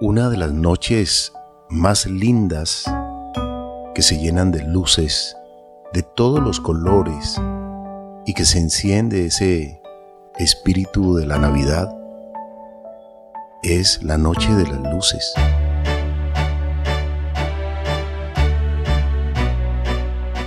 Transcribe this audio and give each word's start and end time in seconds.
una 0.00 0.30
de 0.30 0.36
las 0.36 0.52
noches 0.52 1.32
más 1.70 2.06
lindas 2.06 2.84
que 3.96 4.02
se 4.02 4.20
llenan 4.20 4.52
de 4.52 4.62
luces 4.62 5.36
de 5.92 6.04
todos 6.04 6.40
los 6.40 6.60
colores 6.60 7.40
y 8.24 8.32
que 8.34 8.44
se 8.44 8.58
enciende 8.58 9.26
ese 9.26 9.82
espíritu 10.38 11.16
de 11.16 11.26
la 11.26 11.38
Navidad 11.38 11.92
es 13.64 14.00
la 14.04 14.18
noche 14.18 14.54
de 14.54 14.68
las 14.68 14.80
luces. 14.92 15.32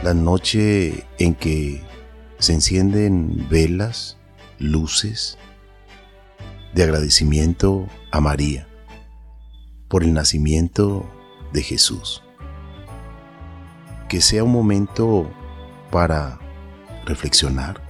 La 0.01 0.13
noche 0.13 1.05
en 1.19 1.35
que 1.35 1.81
se 2.39 2.53
encienden 2.53 3.47
velas, 3.49 4.15
luces 4.59 5.37
de 6.73 6.83
agradecimiento 6.83 7.85
a 8.11 8.21
María 8.21 8.70
por 9.91 10.05
el 10.05 10.13
nacimiento 10.13 11.05
de 11.51 11.61
Jesús. 11.63 12.23
Que 14.07 14.21
sea 14.21 14.45
un 14.45 14.51
momento 14.53 15.29
para 15.91 16.39
reflexionar, 17.05 17.81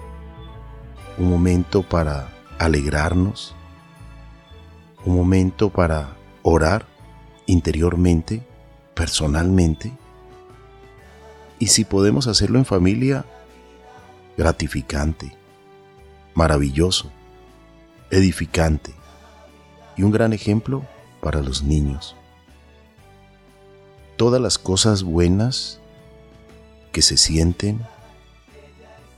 un 1.20 1.30
momento 1.30 1.84
para 1.84 2.30
alegrarnos, 2.58 3.54
un 5.06 5.16
momento 5.16 5.70
para 5.70 6.18
orar 6.42 6.88
interiormente, 7.46 8.44
personalmente, 8.96 9.94
y 11.60 11.68
si 11.68 11.86
podemos 11.86 12.26
hacerlo 12.26 12.58
en 12.58 12.66
familia, 12.66 13.26
gratificante, 14.40 15.38
maravilloso, 16.34 17.12
edificante 18.10 18.92
y 19.96 20.02
un 20.02 20.10
gran 20.10 20.34
ejemplo 20.34 20.84
para 21.22 21.42
los 21.42 21.64
niños. 21.64 22.16
Todas 24.18 24.42
las 24.42 24.58
cosas 24.58 25.04
buenas 25.04 25.80
que 26.92 27.02
se 27.02 27.18
sienten 27.18 27.82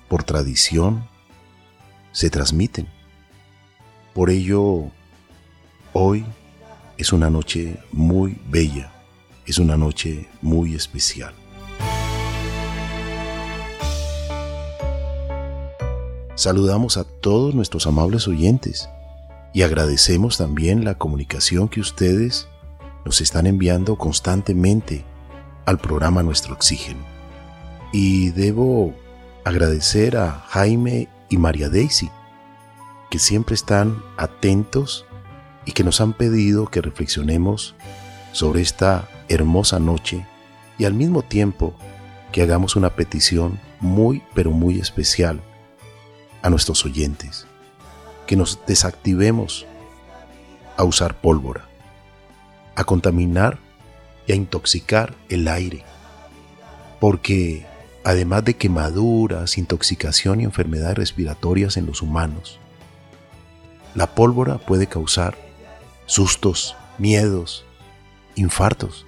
por 0.08 0.24
tradición 0.24 1.08
se 2.12 2.30
transmiten. 2.30 2.88
Por 4.14 4.30
ello, 4.30 4.92
hoy 5.94 6.26
es 6.98 7.12
una 7.12 7.30
noche 7.30 7.80
muy 7.92 8.40
bella, 8.48 8.92
es 9.48 9.58
una 9.58 9.76
noche 9.76 10.30
muy 10.42 10.76
especial. 10.76 11.34
Saludamos 16.36 16.98
a 16.98 17.04
todos 17.04 17.56
nuestros 17.56 17.88
amables 17.88 18.28
oyentes 18.28 18.90
y 19.54 19.62
agradecemos 19.62 20.38
también 20.38 20.84
la 20.84 20.98
comunicación 20.98 21.70
que 21.70 21.80
ustedes 21.80 22.48
nos 23.06 23.22
están 23.22 23.46
enviando 23.46 23.98
constantemente 23.98 25.06
al 25.66 25.78
programa 25.78 26.24
Nuestro 26.24 26.56
Oxígeno. 26.56 27.06
Y 27.92 28.32
debo 28.32 28.96
agradecer 29.46 30.18
a 30.18 30.44
Jaime 30.50 31.08
y 31.30 31.38
María 31.38 31.70
Daisy, 31.70 32.10
que 33.12 33.20
siempre 33.20 33.54
están 33.54 34.02
atentos 34.18 35.06
y 35.66 35.74
que 35.74 35.84
nos 35.84 36.02
han 36.02 36.14
pedido 36.14 36.68
que 36.68 36.82
reflexionemos 36.82 37.76
sobre 38.32 38.62
esta 38.62 39.08
hermosa 39.30 39.78
noche 39.80 40.26
y 40.80 40.86
al 40.86 40.96
mismo 40.96 41.22
tiempo 41.22 41.76
que 42.32 42.42
hagamos 42.42 42.76
una 42.76 42.96
petición 42.96 43.60
muy 43.80 44.24
pero 44.34 44.50
muy 44.50 44.80
especial 44.80 45.40
a 46.42 46.50
nuestros 46.50 46.84
oyentes 46.86 47.46
que 48.28 48.36
nos 48.36 48.60
desactivemos 48.66 49.66
a 50.78 50.84
usar 50.84 51.16
pólvora, 51.20 51.66
a 52.76 52.84
contaminar 52.84 53.60
y 54.28 54.32
a 54.32 54.36
intoxicar 54.36 55.14
el 55.30 55.48
aire, 55.48 55.84
porque 57.00 57.66
además 58.04 58.44
de 58.46 58.56
quemaduras, 58.56 59.58
intoxicación 59.58 60.42
y 60.42 60.44
enfermedades 60.46 60.98
respiratorias 60.98 61.78
en 61.78 61.86
los 61.86 62.02
humanos, 62.02 62.60
la 63.96 64.16
pólvora 64.16 64.58
puede 64.58 64.88
causar 64.88 65.38
sustos, 66.06 66.76
miedos, 66.98 67.66
infartos, 68.36 69.06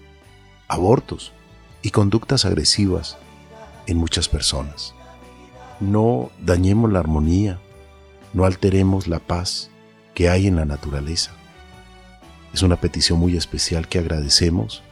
abortos 0.68 1.32
y 1.82 1.92
conductas 1.92 2.46
agresivas 2.46 3.18
en 3.88 3.98
muchas 3.98 4.30
personas. 4.30 4.94
No 5.80 6.30
dañemos 6.40 6.92
la 6.92 7.00
armonía 7.00 7.60
no 8.36 8.44
alteremos 8.44 9.08
la 9.08 9.20
paz 9.20 9.70
que 10.14 10.30
hay 10.30 10.48
en 10.48 10.58
la 10.58 10.66
naturaleza. 10.66 11.32
Es 12.54 12.64
una 12.64 12.76
petición 12.76 13.18
muy 13.18 13.38
especial 13.38 13.88
que 13.88 13.98
agradecemos 13.98 14.84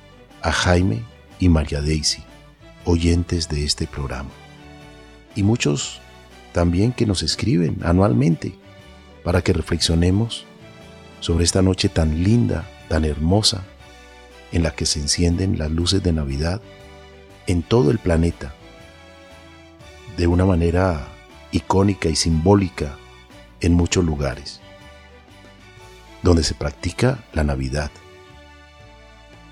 a 0.42 0.54
Jaime 0.54 1.04
y 1.40 1.50
María 1.50 1.82
Daisy, 1.82 2.24
oyentes 2.86 3.50
de 3.50 3.66
este 3.66 3.86
programa. 3.86 4.30
Y 5.36 5.44
muchos 5.44 6.00
también 6.54 6.94
que 6.94 7.06
nos 7.06 7.22
escriben 7.22 7.82
anualmente 7.84 8.56
para 9.26 9.42
que 9.42 9.52
reflexionemos 9.52 10.46
sobre 11.20 11.44
esta 11.44 11.62
noche 11.62 11.90
tan 11.90 12.24
linda, 12.24 12.66
tan 12.88 13.04
hermosa, 13.04 13.66
en 14.54 14.64
la 14.64 14.72
que 14.72 14.86
se 14.86 15.02
encienden 15.02 15.58
las 15.58 15.70
luces 15.70 16.02
de 16.02 16.14
Navidad 16.14 16.62
en 17.48 17.62
todo 17.62 17.92
el 17.92 18.00
planeta, 18.00 18.56
de 20.16 20.28
una 20.28 20.46
manera 20.46 21.10
icónica 21.52 22.08
y 22.08 22.16
simbólica 22.16 23.00
en 23.64 23.74
muchos 23.74 24.06
lugares 24.06 24.62
donde 26.22 26.44
se 26.44 26.54
practica 26.54 27.24
la 27.34 27.44
Navidad. 27.44 27.92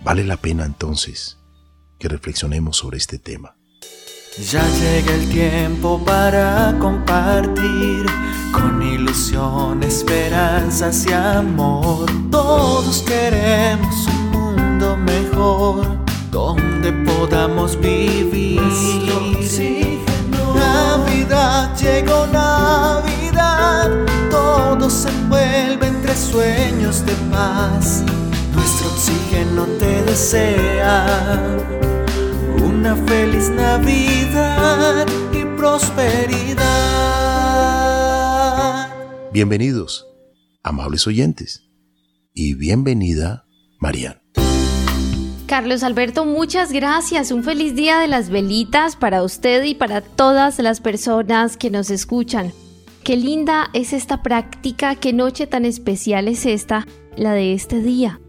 Vale 0.04 0.24
la 0.24 0.38
pena 0.38 0.66
entonces 0.66 1.38
que 2.00 2.08
reflexionemos 2.08 2.78
sobre 2.78 2.98
este 2.98 3.18
tema. 3.18 3.56
Ya 4.50 4.66
llega 4.80 5.14
el 5.14 5.28
tiempo 5.30 6.02
para 6.06 6.74
compartir 6.80 8.06
con 8.54 8.82
ilusión, 8.82 9.84
esperanzas 9.84 11.06
y 11.06 11.12
amor. 11.12 12.10
Todos 12.32 13.02
queremos 13.02 14.08
un 14.08 14.32
mundo 14.32 14.96
mejor 14.96 15.86
donde 16.32 16.94
podamos 16.94 17.78
vivir. 17.80 18.62
Navidad 20.56 21.76
llegó 21.78 22.28
Navidad, 22.28 23.21
todo 24.30 24.90
se 24.90 25.10
envuelve 25.10 25.88
entre 25.88 26.16
sueños 26.16 27.06
de 27.06 27.14
paz. 27.32 28.04
Nuestro 28.54 28.88
oxígeno 28.90 29.66
te 29.80 30.04
desea 30.04 31.58
una 32.64 32.96
feliz 32.96 33.50
Navidad 33.50 35.06
y 35.34 35.46
prosperidad. 35.58 36.62
Bienvenidos, 39.34 40.08
amables 40.64 41.08
oyentes, 41.08 41.64
y 42.34 42.56
bienvenida, 42.56 43.46
Mariana. 43.80 44.22
Carlos 45.48 45.84
Alberto, 45.84 46.26
muchas 46.26 46.72
gracias. 46.72 47.32
Un 47.32 47.44
feliz 47.44 47.76
día 47.76 48.00
de 48.00 48.08
las 48.08 48.30
velitas 48.30 48.96
para 48.96 49.22
usted 49.22 49.66
y 49.66 49.76
para 49.76 50.00
todas 50.00 50.60
las 50.60 50.80
personas 50.80 51.58
que 51.58 51.70
nos 51.70 51.90
escuchan. 51.90 52.54
Qué 53.04 53.18
linda 53.18 53.70
es 53.74 53.92
esta 53.94 54.22
práctica, 54.22 54.94
qué 54.96 55.12
noche 55.12 55.48
tan 55.48 55.66
especial 55.66 56.28
es 56.28 56.46
esta, 56.46 56.86
la 57.18 57.34
de 57.34 57.54
este 57.54 57.82
día. 57.82 58.20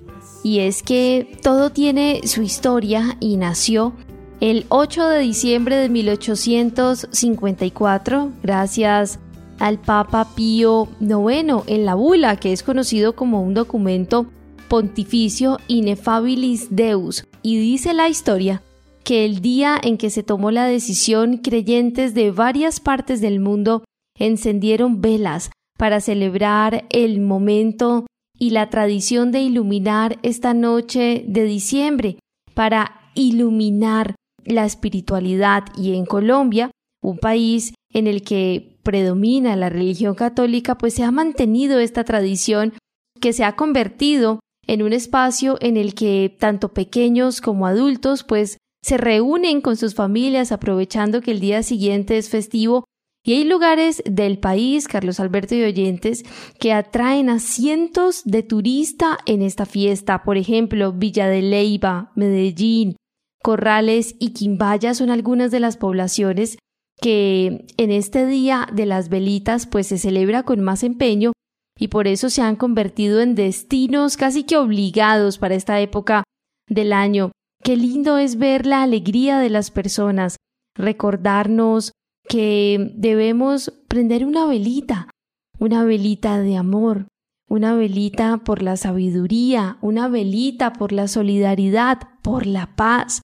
Y 0.43 0.61
es 0.61 0.83
que 0.83 1.37
todo 1.43 1.69
tiene 1.71 2.23
su 2.25 2.41
historia 2.41 3.19
y 3.21 3.37
nació 3.37 3.93
el 4.41 4.65
8 4.71 5.09
de 5.09 5.19
diciembre 5.21 5.77
de 5.77 5.91
1854, 5.91 8.33
gracias 8.43 9.19
al 9.59 9.79
Papa 9.79 10.29
Pío 10.35 10.89
IX 11.01 11.65
en 11.67 11.85
la 11.85 11.95
bula, 11.95 12.37
que 12.37 12.55
es 12.55 12.63
conocido 12.63 13.15
como 13.15 13.43
un 13.43 13.53
documento 13.53 14.25
pontificio 14.69 15.59
Ineffabilis 15.69 16.75
Deus, 16.75 17.27
y 17.43 17.59
dice 17.59 17.93
la 17.93 18.09
historia 18.09 18.63
que 19.05 19.27
el 19.27 19.43
día 19.43 19.79
en 19.83 19.99
que 19.99 20.09
se 20.09 20.23
tomó 20.23 20.51
la 20.51 20.65
decisión, 20.65 21.37
creyentes 21.37 22.15
de 22.15 22.31
varias 22.31 22.81
partes 22.81 23.21
del 23.21 23.39
mundo 23.39 23.85
encendieron 24.19 25.01
velas 25.01 25.51
para 25.79 26.01
celebrar 26.01 26.85
el 26.91 27.21
momento 27.21 28.07
y 28.39 28.51
la 28.51 28.71
tradición 28.71 29.33
de 29.33 29.41
iluminar 29.41 30.19
esta 30.23 30.55
noche 30.55 31.25
de 31.27 31.45
diciembre, 31.45 32.19
para 32.55 33.11
iluminar 33.15 34.15
la 34.45 34.65
espiritualidad 34.65 35.65
y 35.77 35.95
en 35.95 36.07
Colombia, 36.07 36.71
un 37.03 37.19
país 37.19 37.75
en 37.93 38.07
el 38.07 38.23
que 38.23 38.79
predomina 38.83 39.57
la 39.57 39.69
religión 39.69 40.15
católica, 40.15 40.77
pues 40.77 40.95
se 40.95 41.05
ha 41.05 41.11
mantenido 41.11 41.79
esta 41.79 42.05
tradición 42.05 42.73
que 43.21 43.33
se 43.33 43.45
ha 43.45 43.55
convertido 43.55 44.41
en 44.67 44.83
un 44.83 44.93
espacio 44.93 45.57
en 45.61 45.77
el 45.77 45.95
que 45.95 46.35
tanto 46.39 46.73
pequeños 46.73 47.41
como 47.41 47.67
adultos 47.67 48.25
pues 48.25 48.59
se 48.83 48.97
reúnen 48.97 49.61
con 49.61 49.77
sus 49.77 49.95
familias 49.95 50.53
aprovechando 50.53 51.21
que 51.21 51.31
el 51.33 51.41
día 51.41 51.63
siguiente 51.63 52.19
es 52.19 52.29
festivo 52.29 52.85
Y 53.25 53.35
hay 53.35 53.45
lugares 53.45 54.03
del 54.05 54.39
país, 54.39 54.89
Carlos 54.89 55.21
Alberto 55.21 55.55
y 55.55 55.63
oyentes, 55.63 56.25
que 56.59 56.73
atraen 56.73 57.31
a 57.31 57.39
cientos 57.39 58.23
de 58.25 58.43
turistas 58.43 59.19
en 59.27 59.43
esta 59.43 59.65
fiesta. 59.65 60.25
Por 60.25 60.37
ejemplo, 60.37 60.93
Villa 60.93 61.29
de 61.29 61.41
Leiva, 61.41 62.11
Medellín, 62.17 62.97
Corrales 63.43 64.17
y 64.19 64.33
Quimbaya 64.33 64.95
son 64.95 65.11
algunas 65.11 65.51
de 65.53 65.61
las 65.61 65.77
poblaciones 65.77 66.59
que 67.01 67.67
en 67.77 67.91
este 67.91 68.27
día 68.27 68.69
de 68.73 68.87
las 68.87 69.09
velitas 69.09 69.67
pues 69.67 69.89
se 69.89 69.99
celebra 69.99 70.45
con 70.45 70.61
más 70.61 70.85
empeño 70.85 71.33
y 71.79 71.89
por 71.89 72.07
eso 72.07 72.31
se 72.31 72.43
han 72.43 72.57
convertido 72.57 73.21
en 73.21 73.35
destinos 73.35 74.17
casi 74.17 74.45
que 74.45 74.57
obligados 74.57 75.39
para 75.39 75.55
esta 75.55 75.81
época 75.81 76.23
del 76.69 76.93
año. 76.93 77.33
Qué 77.63 77.77
lindo 77.77 78.19
es 78.19 78.37
ver 78.37 78.67
la 78.67 78.83
alegría 78.83 79.39
de 79.39 79.51
las 79.51 79.71
personas, 79.71 80.37
recordarnos 80.77 81.93
que 82.33 82.93
debemos 82.95 83.75
prender 83.89 84.25
una 84.25 84.47
velita, 84.47 85.11
una 85.59 85.85
velita 85.85 86.39
de 86.39 86.57
amor, 86.57 87.07
una 87.47 87.75
velita 87.75 88.39
por 88.39 88.63
la 88.63 88.79
sabiduría, 88.79 89.77
una 89.83 90.09
velita 90.09 90.73
por 90.73 90.93
la 90.93 91.09
solidaridad, 91.09 91.99
por 92.23 92.47
la 92.47 92.75
paz, 92.75 93.21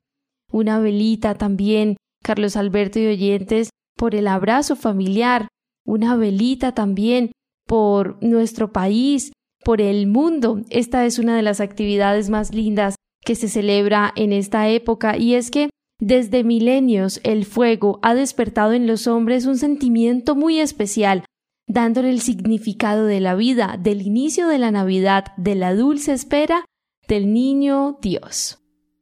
una 0.52 0.78
velita 0.78 1.36
también, 1.36 1.96
Carlos 2.22 2.54
Alberto 2.54 2.98
y 2.98 3.06
oyentes, 3.06 3.70
por 3.96 4.14
el 4.14 4.28
abrazo 4.28 4.76
familiar, 4.76 5.48
una 5.86 6.14
velita 6.14 6.72
también 6.72 7.32
por 7.66 8.22
nuestro 8.22 8.74
país, 8.74 9.32
por 9.64 9.80
el 9.80 10.06
mundo. 10.06 10.60
Esta 10.68 11.06
es 11.06 11.18
una 11.18 11.34
de 11.34 11.42
las 11.42 11.62
actividades 11.62 12.28
más 12.28 12.54
lindas 12.54 12.94
que 13.24 13.34
se 13.34 13.48
celebra 13.48 14.12
en 14.16 14.34
esta 14.34 14.68
época 14.68 15.16
y 15.16 15.32
es 15.32 15.50
que 15.50 15.70
desde 16.00 16.44
milenios 16.44 17.20
el 17.24 17.44
fuego 17.44 17.98
ha 18.02 18.14
despertado 18.14 18.72
en 18.72 18.86
los 18.86 19.06
hombres 19.06 19.46
un 19.46 19.58
sentimiento 19.58 20.34
muy 20.34 20.60
especial, 20.60 21.24
dándole 21.66 22.10
el 22.10 22.20
significado 22.20 23.06
de 23.06 23.20
la 23.20 23.34
vida, 23.34 23.78
del 23.80 24.02
inicio 24.02 24.48
de 24.48 24.58
la 24.58 24.70
Navidad, 24.70 25.26
de 25.36 25.54
la 25.54 25.74
dulce 25.74 26.12
espera 26.12 26.64
del 27.08 27.32
niño 27.32 27.98
Dios. 28.00 28.58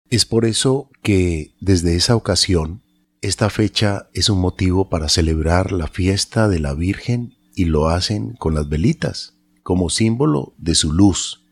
Es 0.09 0.25
por 0.25 0.45
eso 0.45 0.91
que 1.03 1.55
desde 1.61 1.97
esa 1.97 2.17
ocasión, 2.17 2.83
esta 3.21 3.51
fecha 3.51 4.09
es 4.15 4.31
un 4.31 4.41
motivo 4.41 4.89
para 4.89 5.09
celebrar 5.09 5.73
la 5.73 5.89
fiesta 5.89 6.49
de 6.49 6.61
la 6.61 6.75
Virgen 6.75 7.35
y 7.55 7.65
lo 7.65 7.89
hacen 7.89 8.35
con 8.35 8.55
las 8.55 8.69
velitas, 8.69 9.37
como 9.63 9.91
símbolo 9.91 10.55
de 10.59 10.75
su 10.75 10.93
luz. 10.93 11.45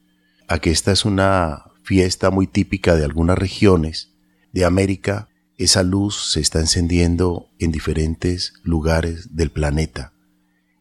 Aquí 0.46 0.70
esta 0.70 0.92
es 0.92 1.04
una 1.04 1.64
fiesta 1.82 2.30
muy 2.30 2.46
típica 2.46 2.94
de 2.94 3.04
algunas 3.04 3.36
regiones 3.36 4.14
de 4.52 4.64
América 4.64 5.28
esa 5.56 5.82
luz 5.82 6.32
se 6.32 6.40
está 6.40 6.60
encendiendo 6.60 7.50
en 7.58 7.70
diferentes 7.70 8.54
lugares 8.62 9.36
del 9.36 9.50
planeta 9.50 10.12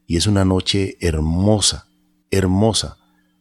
y 0.07 0.17
es 0.17 0.25
una 0.25 0.45
noche 0.45 0.97
hermosa, 0.99 1.87
hermosa 2.31 2.97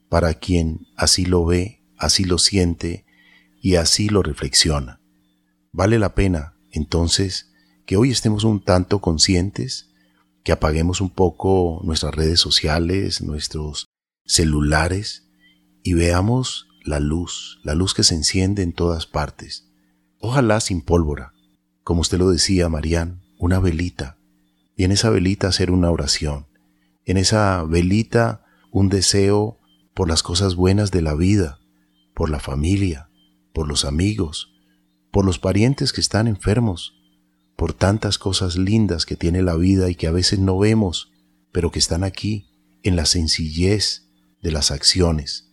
para 0.09 0.35
quien 0.35 0.87
así 0.97 1.25
lo 1.25 1.47
ve, 1.47 1.83
así 1.97 2.25
lo 2.25 2.39
siente 2.39 3.07
y 3.63 3.77
así 3.77 4.09
lo 4.11 4.23
reflexiona. 4.23 5.01
Vale 5.73 5.99
la 5.99 6.15
pena, 6.15 6.55
entonces, 6.71 7.51
que 7.87 7.97
hoy 7.97 8.11
estemos 8.11 8.45
un 8.45 8.63
tanto 8.63 9.01
conscientes, 9.01 9.91
que 10.45 10.53
apaguemos 10.53 11.01
un 11.01 11.11
poco 11.11 11.81
nuestras 11.85 12.15
redes 12.15 12.41
sociales, 12.41 13.23
nuestros 13.23 13.87
celulares 14.27 15.29
y 15.83 15.95
veamos 15.95 16.69
la 16.85 17.01
luz, 17.01 17.59
la 17.63 17.75
luz 17.75 17.95
que 17.95 18.03
se 18.03 18.15
enciende 18.15 18.63
en 18.63 18.75
todas 18.75 19.07
partes 19.07 19.72
Ojalá 20.25 20.61
sin 20.61 20.83
pólvora, 20.83 21.33
como 21.83 22.01
usted 22.01 22.17
lo 22.17 22.31
decía, 22.31 22.69
Marían, 22.69 23.23
una 23.41 23.59
velita, 23.59 24.19
y 24.77 24.85
en 24.85 24.93
esa 24.93 25.11
velita 25.11 25.49
hacer 25.49 25.73
una 25.73 25.91
oración, 25.91 26.47
en 27.05 27.17
esa 27.17 27.65
velita 27.65 28.45
un 28.71 28.89
deseo 28.89 29.59
por 29.95 30.07
las 30.07 30.23
cosas 30.23 30.55
buenas 30.55 30.93
de 30.93 31.03
la 31.03 31.17
vida, 31.17 31.59
por 32.15 32.31
la 32.31 32.39
familia, 32.39 33.11
por 33.53 33.67
los 33.67 33.85
amigos, 33.85 34.55
por 35.11 35.25
los 35.25 35.41
parientes 35.41 35.93
que 35.93 36.01
están 36.01 36.29
enfermos, 36.29 36.95
por 37.57 37.73
tantas 37.73 38.17
cosas 38.17 38.57
lindas 38.57 39.07
que 39.07 39.17
tiene 39.17 39.43
la 39.43 39.57
vida 39.57 39.91
y 39.91 39.97
que 39.97 40.07
a 40.07 40.13
veces 40.13 40.39
no 40.39 40.57
vemos, 40.57 41.11
pero 41.51 41.73
que 41.73 41.81
están 41.81 42.05
aquí 42.05 42.47
en 42.85 42.95
la 42.95 43.07
sencillez 43.07 44.07
de 44.41 44.53
las 44.53 44.71
acciones. 44.71 45.53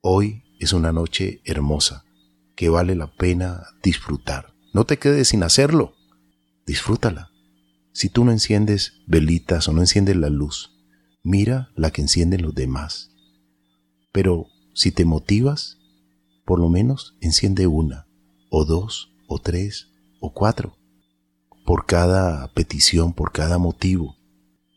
Hoy 0.00 0.42
es 0.58 0.72
una 0.72 0.90
noche 0.90 1.42
hermosa 1.44 2.06
que 2.58 2.70
vale 2.70 2.96
la 2.96 3.06
pena 3.06 3.68
disfrutar. 3.84 4.52
No 4.74 4.84
te 4.84 4.98
quedes 4.98 5.28
sin 5.28 5.44
hacerlo. 5.44 5.94
Disfrútala. 6.66 7.30
Si 7.92 8.08
tú 8.08 8.24
no 8.24 8.32
enciendes 8.32 8.94
velitas 9.06 9.68
o 9.68 9.72
no 9.72 9.80
enciendes 9.80 10.16
la 10.16 10.28
luz, 10.28 10.72
mira 11.22 11.70
la 11.76 11.92
que 11.92 12.02
encienden 12.02 12.42
los 12.42 12.56
demás. 12.56 13.12
Pero 14.10 14.48
si 14.74 14.90
te 14.90 15.04
motivas, 15.04 15.78
por 16.44 16.58
lo 16.58 16.68
menos 16.68 17.16
enciende 17.20 17.68
una, 17.68 18.08
o 18.50 18.64
dos, 18.64 19.12
o 19.28 19.38
tres, 19.38 19.92
o 20.18 20.34
cuatro. 20.34 20.76
Por 21.64 21.86
cada 21.86 22.52
petición, 22.54 23.12
por 23.12 23.30
cada 23.30 23.58
motivo. 23.58 24.16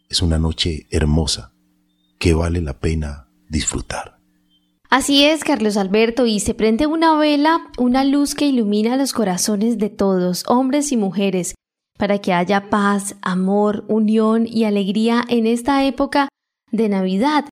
Es 0.08 0.22
una 0.22 0.38
noche 0.38 0.86
hermosa 0.92 1.56
que 2.20 2.36
vale 2.36 2.62
la 2.62 2.80
pena 2.80 3.28
disfrutar. 3.50 4.21
Así 4.92 5.24
es, 5.24 5.46
Carlos 5.46 5.78
Alberto, 5.78 6.26
y 6.26 6.42
se 6.42 6.54
prende 6.54 6.86
una 6.86 7.16
vela, 7.16 7.72
una 7.78 8.04
luz 8.04 8.36
que 8.36 8.48
ilumina 8.48 8.98
los 8.98 9.14
corazones 9.14 9.78
de 9.78 9.90
todos, 9.90 10.44
hombres 10.48 10.92
y 10.92 10.98
mujeres, 10.98 11.56
para 11.98 12.20
que 12.20 12.34
haya 12.34 12.70
paz, 12.70 13.16
amor, 13.22 13.86
unión 13.88 14.46
y 14.46 14.66
alegría 14.66 15.24
en 15.30 15.48
esta 15.48 15.86
época 15.86 16.28
de 16.74 16.90
Navidad. 16.90 17.46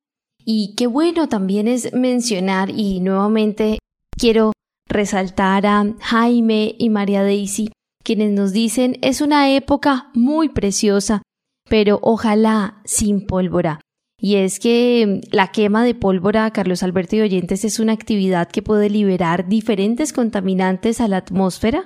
Y 0.44 0.76
qué 0.76 0.88
bueno 0.88 1.30
también 1.30 1.70
es 1.70 1.94
mencionar, 1.94 2.72
y 2.72 3.00
nuevamente 3.00 3.80
quiero 4.18 4.52
resaltar 4.90 5.66
a 5.66 5.86
Jaime 6.02 6.76
y 6.78 6.90
María 6.90 7.24
Daisy, 7.24 7.70
quienes 8.04 8.32
nos 8.32 8.52
dicen 8.52 8.98
es 9.02 9.22
una 9.22 9.50
época 9.56 10.10
muy 10.14 10.50
preciosa, 10.50 11.22
pero 11.70 12.00
ojalá 12.02 12.82
sin 12.84 13.26
pólvora. 13.26 13.80
Y 14.22 14.36
es 14.36 14.60
que 14.60 15.22
la 15.32 15.52
quema 15.52 15.84
de 15.86 15.96
pólvora, 15.96 16.52
Carlos 16.52 16.84
Alberto 16.84 17.16
y 17.16 17.22
Oyentes, 17.22 17.64
es 17.64 17.80
una 17.80 17.94
actividad 17.94 18.50
que 18.50 18.62
puede 18.62 18.90
liberar 18.90 19.48
diferentes 19.48 20.12
contaminantes 20.12 21.00
a 21.00 21.08
la 21.08 21.18
atmósfera, 21.18 21.86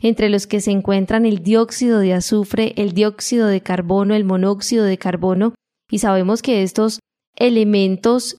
entre 0.00 0.28
los 0.28 0.46
que 0.46 0.60
se 0.60 0.70
encuentran 0.70 1.26
el 1.26 1.42
dióxido 1.42 1.98
de 1.98 2.14
azufre, 2.14 2.72
el 2.76 2.92
dióxido 2.92 3.48
de 3.48 3.62
carbono, 3.62 4.14
el 4.14 4.24
monóxido 4.24 4.84
de 4.84 4.98
carbono, 4.98 5.54
y 5.90 5.98
sabemos 5.98 6.40
que 6.40 6.62
estos 6.62 7.00
elementos 7.36 8.36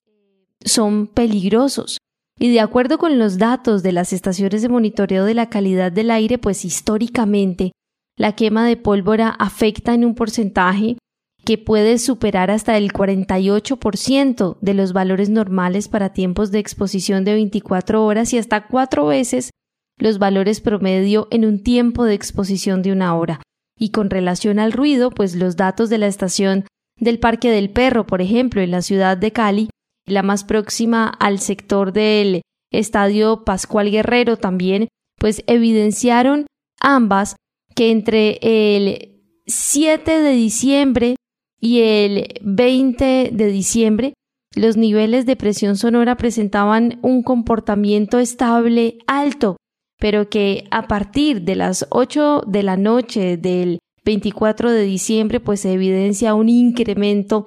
son 0.63 1.07
peligrosos. 1.07 1.97
Y 2.39 2.51
de 2.51 2.61
acuerdo 2.61 2.97
con 2.97 3.19
los 3.19 3.37
datos 3.37 3.83
de 3.83 3.91
las 3.91 4.13
estaciones 4.13 4.61
de 4.61 4.69
monitoreo 4.69 5.25
de 5.25 5.33
la 5.33 5.49
calidad 5.49 5.91
del 5.91 6.11
aire, 6.11 6.37
pues 6.37 6.65
históricamente 6.65 7.71
la 8.17 8.35
quema 8.35 8.65
de 8.65 8.77
pólvora 8.77 9.29
afecta 9.29 9.93
en 9.93 10.05
un 10.05 10.15
porcentaje 10.15 10.97
que 11.45 11.57
puede 11.57 11.97
superar 11.97 12.51
hasta 12.51 12.77
el 12.77 12.93
48% 12.93 14.57
de 14.61 14.73
los 14.73 14.93
valores 14.93 15.29
normales 15.29 15.87
para 15.87 16.13
tiempos 16.13 16.51
de 16.51 16.59
exposición 16.59 17.25
de 17.25 17.33
24 17.33 18.05
horas 18.05 18.33
y 18.33 18.37
hasta 18.37 18.67
cuatro 18.67 19.07
veces 19.07 19.49
los 19.97 20.19
valores 20.19 20.61
promedio 20.61 21.27
en 21.31 21.45
un 21.45 21.61
tiempo 21.61 22.05
de 22.05 22.13
exposición 22.13 22.81
de 22.81 22.91
una 22.91 23.15
hora. 23.15 23.41
Y 23.77 23.89
con 23.89 24.09
relación 24.09 24.59
al 24.59 24.71
ruido, 24.71 25.09
pues 25.11 25.35
los 25.35 25.55
datos 25.55 25.89
de 25.89 25.97
la 25.97 26.07
estación 26.07 26.65
del 26.97 27.19
Parque 27.19 27.51
del 27.51 27.69
Perro, 27.69 28.05
por 28.05 28.21
ejemplo, 28.21 28.61
en 28.61 28.71
la 28.71 28.81
ciudad 28.81 29.17
de 29.17 29.31
Cali, 29.31 29.69
la 30.05 30.23
más 30.23 30.43
próxima 30.43 31.07
al 31.07 31.39
sector 31.39 31.91
del 31.91 32.41
Estadio 32.71 33.43
Pascual 33.43 33.91
Guerrero 33.91 34.37
también, 34.37 34.87
pues 35.17 35.43
evidenciaron 35.47 36.45
ambas 36.79 37.35
que 37.75 37.91
entre 37.91 38.39
el 38.41 39.21
7 39.45 40.19
de 40.19 40.31
diciembre 40.31 41.15
y 41.63 41.79
el 41.79 42.27
20 42.41 43.29
de 43.31 43.47
diciembre 43.47 44.13
los 44.53 44.75
niveles 44.75 45.25
de 45.25 45.37
presión 45.37 45.77
sonora 45.77 46.17
presentaban 46.17 46.99
un 47.01 47.23
comportamiento 47.23 48.19
estable 48.19 48.97
alto, 49.07 49.55
pero 49.97 50.29
que 50.29 50.65
a 50.71 50.89
partir 50.89 51.43
de 51.43 51.55
las 51.55 51.87
8 51.89 52.43
de 52.45 52.63
la 52.63 52.75
noche 52.75 53.37
del 53.37 53.79
24 54.03 54.71
de 54.71 54.83
diciembre 54.83 55.39
pues 55.39 55.61
se 55.61 55.71
evidencia 55.71 56.35
un 56.35 56.49
incremento 56.49 57.45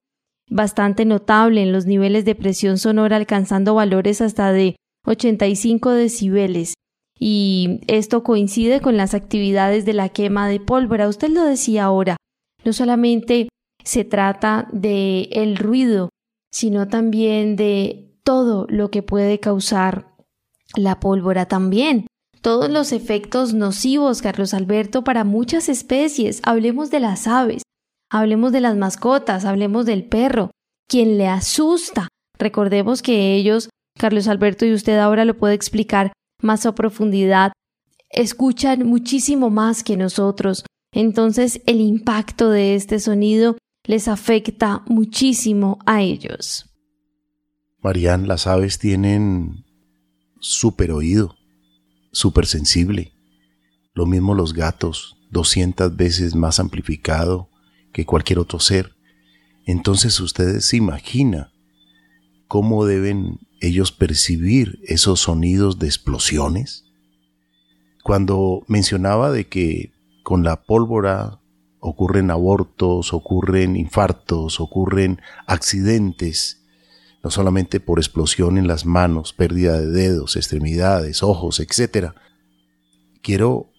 bastante 0.48 1.04
notable 1.04 1.62
en 1.62 1.70
los 1.70 1.84
niveles 1.84 2.24
de 2.24 2.34
presión 2.34 2.78
sonora 2.78 3.16
alcanzando 3.16 3.74
valores 3.74 4.22
hasta 4.22 4.50
de 4.50 4.76
85 5.04 5.90
decibeles. 5.90 6.72
Y 7.18 7.80
esto 7.86 8.22
coincide 8.22 8.80
con 8.80 8.96
las 8.96 9.12
actividades 9.12 9.84
de 9.84 9.92
la 9.92 10.08
quema 10.08 10.48
de 10.48 10.58
pólvora. 10.58 11.06
Usted 11.06 11.28
lo 11.28 11.44
decía 11.44 11.84
ahora, 11.84 12.16
no 12.64 12.72
solamente 12.72 13.48
se 13.86 14.04
trata 14.04 14.68
de 14.72 15.28
el 15.30 15.56
ruido, 15.56 16.10
sino 16.50 16.88
también 16.88 17.54
de 17.54 18.18
todo 18.24 18.66
lo 18.68 18.90
que 18.90 19.02
puede 19.02 19.38
causar 19.38 20.12
la 20.74 20.98
pólvora 20.98 21.46
también. 21.46 22.08
Todos 22.40 22.68
los 22.68 22.90
efectos 22.90 23.54
nocivos, 23.54 24.22
Carlos 24.22 24.54
Alberto, 24.54 25.04
para 25.04 25.22
muchas 25.22 25.68
especies. 25.68 26.40
Hablemos 26.42 26.90
de 26.90 27.00
las 27.00 27.26
aves. 27.28 27.62
hablemos 28.10 28.52
de 28.52 28.60
las 28.60 28.76
mascotas, 28.76 29.44
hablemos 29.44 29.84
del 29.84 30.04
perro, 30.04 30.50
quien 30.88 31.18
le 31.18 31.28
asusta. 31.28 32.08
Recordemos 32.38 33.02
que 33.02 33.34
ellos, 33.34 33.68
Carlos 33.98 34.28
Alberto 34.28 34.64
y 34.64 34.72
usted 34.72 34.98
ahora 34.98 35.24
lo 35.24 35.36
puede 35.36 35.54
explicar 35.54 36.12
más 36.42 36.66
a 36.66 36.74
profundidad, 36.74 37.52
escuchan 38.10 38.86
muchísimo 38.86 39.50
más 39.50 39.82
que 39.82 39.96
nosotros. 39.96 40.64
Entonces 40.92 41.60
el 41.66 41.80
impacto 41.80 42.50
de 42.50 42.74
este 42.74 43.00
sonido 43.00 43.56
les 43.86 44.08
afecta 44.08 44.82
muchísimo 44.86 45.78
a 45.86 46.02
ellos. 46.02 46.70
Marían, 47.82 48.26
las 48.26 48.46
aves 48.46 48.78
tienen 48.78 49.64
súper 50.40 50.90
oído, 50.90 51.36
súper 52.12 52.46
sensible. 52.46 53.12
Lo 53.94 54.06
mismo 54.06 54.34
los 54.34 54.52
gatos, 54.52 55.16
200 55.30 55.96
veces 55.96 56.34
más 56.34 56.60
amplificado 56.60 57.48
que 57.92 58.04
cualquier 58.04 58.38
otro 58.38 58.58
ser. 58.58 58.92
Entonces 59.64 60.20
ustedes 60.20 60.64
se 60.64 60.76
imaginan 60.76 61.48
cómo 62.48 62.84
deben 62.84 63.38
ellos 63.60 63.92
percibir 63.92 64.78
esos 64.84 65.20
sonidos 65.20 65.78
de 65.78 65.86
explosiones. 65.86 66.84
Cuando 68.02 68.64
mencionaba 68.68 69.30
de 69.30 69.46
que 69.46 69.92
con 70.22 70.44
la 70.44 70.62
pólvora 70.62 71.40
ocurren 71.80 72.30
abortos, 72.30 73.12
ocurren 73.12 73.76
infartos, 73.76 74.60
ocurren 74.60 75.20
accidentes, 75.46 76.64
no 77.22 77.30
solamente 77.30 77.80
por 77.80 77.98
explosión 77.98 78.58
en 78.58 78.66
las 78.66 78.86
manos, 78.86 79.32
pérdida 79.32 79.80
de 79.80 79.86
dedos, 79.86 80.36
extremidades, 80.36 81.22
ojos, 81.22 81.60
etc. 81.60 82.12
Quiero 83.22 83.70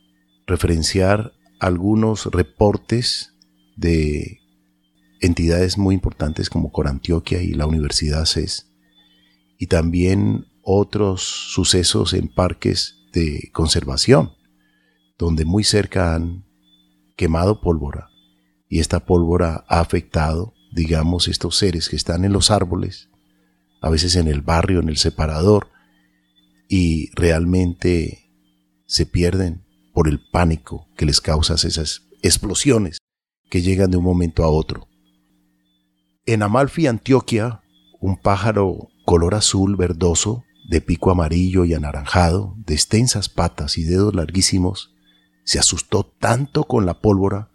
referenciar 0.46 1.34
algunos 1.60 2.25
reportes 2.27 3.34
de 3.75 4.39
entidades 5.22 5.77
muy 5.77 5.96
importantes 5.96 6.50
como 6.50 6.72
Corantioquia 6.72 7.42
y 7.42 7.54
la 7.54 7.66
Universidad 7.66 8.25
CES, 8.25 8.72
y 9.58 9.68
también 9.68 10.46
otros 10.62 11.24
sucesos 11.24 12.13
en 12.13 12.27
parques 12.27 13.00
de 13.13 13.50
conservación, 13.54 14.34
donde 15.18 15.46
muy 15.46 15.63
cerca 15.63 16.13
han 16.13 16.47
quemado 17.18 17.60
pólvora, 17.60 18.10
y 18.70 18.80
esta 18.80 19.06
pólvora 19.06 19.66
ha 19.68 19.82
afectado, 19.82 20.54
digamos, 20.72 21.28
estos 21.28 21.58
seres 21.58 21.90
que 21.90 21.98
están 21.98 22.24
en 22.24 22.32
los 22.32 22.52
árboles, 22.52 23.10
a 23.82 23.90
veces 23.90 24.16
en 24.16 24.30
el 24.30 24.42
barrio, 24.42 24.80
en 24.80 24.88
el 24.88 24.98
separador, 24.98 25.70
y 26.70 27.10
realmente 27.16 28.32
se 28.86 29.06
pierden 29.06 29.66
por 29.94 30.08
el 30.08 30.20
pánico 30.32 30.88
que 30.96 31.06
les 31.06 31.20
causa 31.20 31.56
esas 31.56 32.04
explosiones 32.22 33.00
que 33.50 33.62
llegan 33.62 33.92
de 33.92 33.98
un 33.98 34.04
momento 34.04 34.44
a 34.44 34.50
otro. 34.50 34.88
En 36.26 36.44
Amalfi, 36.44 36.88
Antioquia, 36.88 37.62
un 38.00 38.18
pájaro 38.18 38.90
color 39.06 39.36
azul 39.36 39.76
verdoso, 39.76 40.44
de 40.70 40.82
pico 40.82 41.10
amarillo 41.12 41.64
y 41.64 41.74
anaranjado, 41.74 42.54
de 42.58 42.74
extensas 42.74 43.30
patas 43.30 43.78
y 43.78 43.86
dedos 43.86 44.14
larguísimos, 44.14 44.94
se 45.48 45.60
asustó 45.60 46.04
tanto 46.04 46.66
con 46.66 46.86
la 46.86 47.00
pólvora 47.00 47.50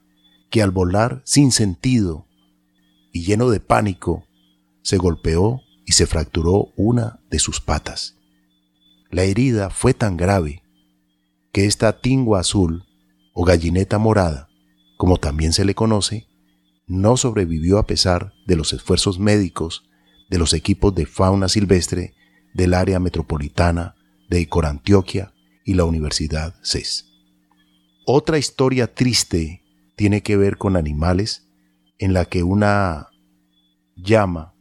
que 0.48 0.62
al 0.62 0.70
volar 0.70 1.20
sin 1.26 1.52
sentido 1.52 2.26
y 3.12 3.24
lleno 3.24 3.50
de 3.50 3.60
pánico, 3.60 4.24
se 4.80 4.96
golpeó 4.96 5.60
y 5.84 5.92
se 5.92 6.06
fracturó 6.06 6.72
una 6.74 7.20
de 7.28 7.38
sus 7.38 7.60
patas. 7.60 8.16
La 9.10 9.24
herida 9.24 9.68
fue 9.68 9.92
tan 9.92 10.16
grave 10.16 10.62
que 11.52 11.66
esta 11.66 12.00
tingua 12.00 12.40
azul 12.40 12.84
o 13.34 13.44
gallineta 13.44 13.98
morada, 13.98 14.48
como 14.96 15.18
también 15.18 15.52
se 15.52 15.66
le 15.66 15.74
conoce, 15.74 16.26
no 16.86 17.18
sobrevivió 17.18 17.78
a 17.78 17.86
pesar 17.86 18.32
de 18.46 18.56
los 18.56 18.72
esfuerzos 18.72 19.18
médicos 19.18 19.84
de 20.30 20.38
los 20.38 20.54
equipos 20.54 20.94
de 20.94 21.04
fauna 21.04 21.46
silvestre 21.46 22.14
del 22.54 22.72
área 22.72 22.98
metropolitana 23.00 23.96
de 24.30 24.48
Corantioquia 24.48 25.34
y 25.62 25.74
la 25.74 25.84
Universidad 25.84 26.54
CES. 26.62 27.11
Otra 28.04 28.36
historia 28.36 28.92
triste 28.92 29.62
tiene 29.94 30.22
que 30.22 30.36
ver 30.36 30.58
con 30.58 30.76
animales 30.76 31.46
en 31.98 32.12
la 32.12 32.24
que 32.24 32.42
una 32.42 33.10
llama 33.94 34.54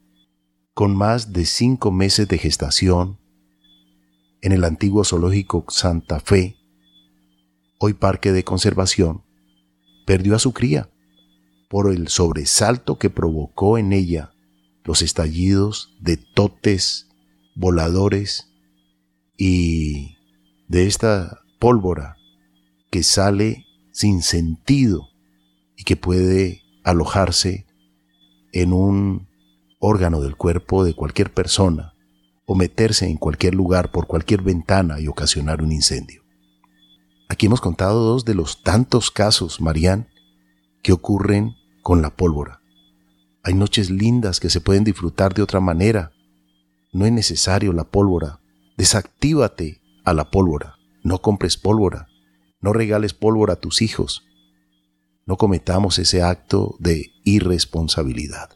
con 0.76 0.96
más 0.96 1.34
de 1.34 1.46
cinco 1.46 1.92
meses 1.92 2.28
de 2.28 2.38
gestación 2.38 3.18
en 4.42 4.52
el 4.52 4.64
antiguo 4.64 5.04
zoológico 5.04 5.66
Santa 5.70 6.20
Fe, 6.20 6.56
hoy 7.80 7.96
parque 7.96 8.32
de 8.32 8.44
conservación, 8.44 9.24
perdió 10.06 10.36
a 10.36 10.40
su 10.40 10.54
cría 10.54 10.92
por 11.68 11.92
el 11.92 12.10
sobresalto 12.10 13.00
que 13.00 13.10
provocó 13.10 13.80
en 13.80 13.92
ella 13.92 14.34
los 14.84 15.02
estallidos 15.02 15.96
de 16.00 16.18
totes 16.18 17.10
voladores 17.56 18.52
y 19.36 20.18
de 20.68 20.86
esta 20.86 21.42
pólvora 21.58 22.21
que 22.92 23.02
sale 23.04 23.66
sin 23.92 24.22
sentido 24.22 25.10
y 25.76 25.84
que 25.84 25.96
puede 25.96 26.62
alojarse 26.84 27.66
en 28.52 28.74
un 28.74 29.28
órgano 29.80 30.22
del 30.22 30.36
cuerpo 30.36 30.84
de 30.84 30.94
cualquier 30.94 31.34
persona 31.34 31.94
o 32.46 32.54
meterse 32.54 33.08
en 33.08 33.18
cualquier 33.18 33.56
lugar 33.56 33.92
por 33.92 34.08
cualquier 34.08 34.42
ventana 34.42 35.00
y 35.00 35.08
ocasionar 35.08 35.64
un 35.64 35.72
incendio. 35.72 36.22
Aquí 37.30 37.46
hemos 37.46 37.62
contado 37.62 38.04
dos 38.04 38.26
de 38.26 38.36
los 38.36 38.62
tantos 38.62 39.10
casos, 39.10 39.62
Marían, 39.62 40.10
que 40.84 40.92
ocurren 40.92 41.56
con 41.82 42.02
la 42.02 42.10
pólvora. 42.10 42.62
Hay 43.44 43.54
noches 43.54 43.90
lindas 43.90 44.40
que 44.40 44.50
se 44.50 44.60
pueden 44.60 44.84
disfrutar 44.84 45.34
de 45.34 45.42
otra 45.42 45.62
manera. 45.62 46.12
No 46.92 47.06
es 47.06 47.12
necesario 47.12 47.72
la 47.72 47.86
pólvora. 47.86 48.42
Desactívate 48.78 49.82
a 50.04 50.14
la 50.14 50.30
pólvora. 50.30 50.76
No 51.04 51.22
compres 51.22 51.58
pólvora. 51.58 52.11
No 52.62 52.74
regales 52.74 53.14
pólvora 53.14 53.54
a 53.54 53.60
tus 53.60 53.82
hijos. 53.82 54.24
No 55.26 55.38
cometamos 55.38 56.00
ese 56.00 56.22
acto 56.22 56.76
de 56.80 57.12
irresponsabilidad. 57.24 58.50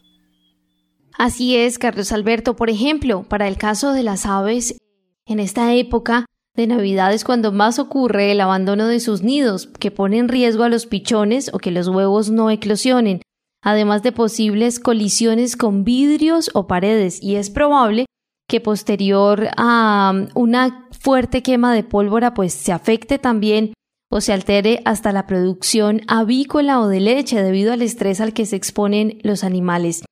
Así 1.18 1.56
es, 1.56 1.80
Carlos 1.80 2.12
Alberto. 2.12 2.56
Por 2.56 2.70
ejemplo, 2.70 3.24
para 3.24 3.48
el 3.48 3.58
caso 3.58 3.94
de 3.94 4.04
las 4.04 4.26
aves, 4.26 4.78
en 5.26 5.40
esta 5.40 5.74
época 5.74 6.26
de 6.56 6.68
Navidad 6.68 7.14
es 7.14 7.24
cuando 7.24 7.52
más 7.52 7.80
ocurre 7.80 8.32
el 8.32 8.42
abandono 8.42 8.88
de 8.88 9.00
sus 9.00 9.24
nidos, 9.24 9.68
que 9.80 9.92
pone 9.92 10.18
en 10.18 10.30
riesgo 10.30 10.64
a 10.64 10.70
los 10.70 10.86
pichones 10.86 11.52
o 11.54 11.58
que 11.58 11.72
los 11.72 11.88
huevos 11.88 12.30
no 12.30 12.50
eclosionen, 12.50 13.22
además 13.62 14.04
de 14.04 14.12
posibles 14.12 14.80
colisiones 14.80 15.58
con 15.58 15.84
vidrios 15.84 16.50
o 16.54 16.68
paredes, 16.68 17.22
y 17.22 17.36
es 17.36 17.50
probable 17.50 18.06
que 18.48 18.62
posterior 18.62 19.50
a 19.58 20.14
una 20.34 20.88
fuerte 20.92 21.42
quema 21.42 21.74
de 21.74 21.84
pólvora 21.84 22.34
pues 22.34 22.54
se 22.54 22.72
afecte 22.72 23.18
también 23.18 23.74
o 24.16 24.22
se 24.22 24.32
altere 24.32 24.82
hasta 24.86 25.12
la 25.12 25.28
producción 25.28 26.00
avícola 26.08 26.80
o 26.80 26.88
de 26.88 27.02
leche 27.02 27.44
debido 27.44 27.74
al 27.74 27.82
estrés 27.82 28.22
al 28.22 28.32
que 28.32 28.46
se 28.46 28.56
exponen 28.56 29.20
los 29.24 29.44
animales. 29.44 30.06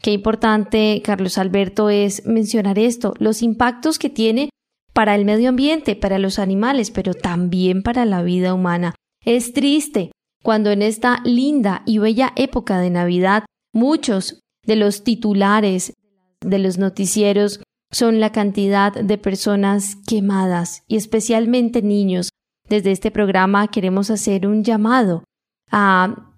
Qué 0.00 0.12
importante, 0.12 1.02
Carlos 1.04 1.36
Alberto, 1.36 1.90
es 1.90 2.24
mencionar 2.24 2.78
esto, 2.78 3.12
los 3.18 3.42
impactos 3.42 3.98
que 3.98 4.08
tiene 4.08 4.48
para 4.94 5.14
el 5.14 5.26
medio 5.26 5.50
ambiente, 5.50 5.96
para 5.96 6.18
los 6.18 6.38
animales, 6.38 6.90
pero 6.90 7.12
también 7.12 7.82
para 7.82 8.06
la 8.06 8.22
vida 8.22 8.54
humana. 8.54 8.94
Es 9.22 9.52
triste 9.52 10.12
cuando 10.42 10.70
en 10.70 10.80
esta 10.80 11.20
linda 11.22 11.82
y 11.84 11.98
bella 11.98 12.32
época 12.36 12.78
de 12.78 12.88
Navidad 12.88 13.44
muchos 13.74 14.40
de 14.66 14.76
los 14.76 15.04
titulares 15.04 15.92
de 16.40 16.58
los 16.58 16.78
noticieros 16.78 17.62
son 17.90 18.18
la 18.18 18.32
cantidad 18.32 18.94
de 18.94 19.18
personas 19.18 19.96
quemadas 20.06 20.84
y 20.88 20.96
especialmente 20.96 21.82
niños. 21.82 22.30
Desde 22.72 22.90
este 22.90 23.10
programa 23.10 23.68
queremos 23.68 24.10
hacer 24.10 24.46
un 24.46 24.64
llamado 24.64 25.24
a 25.70 26.32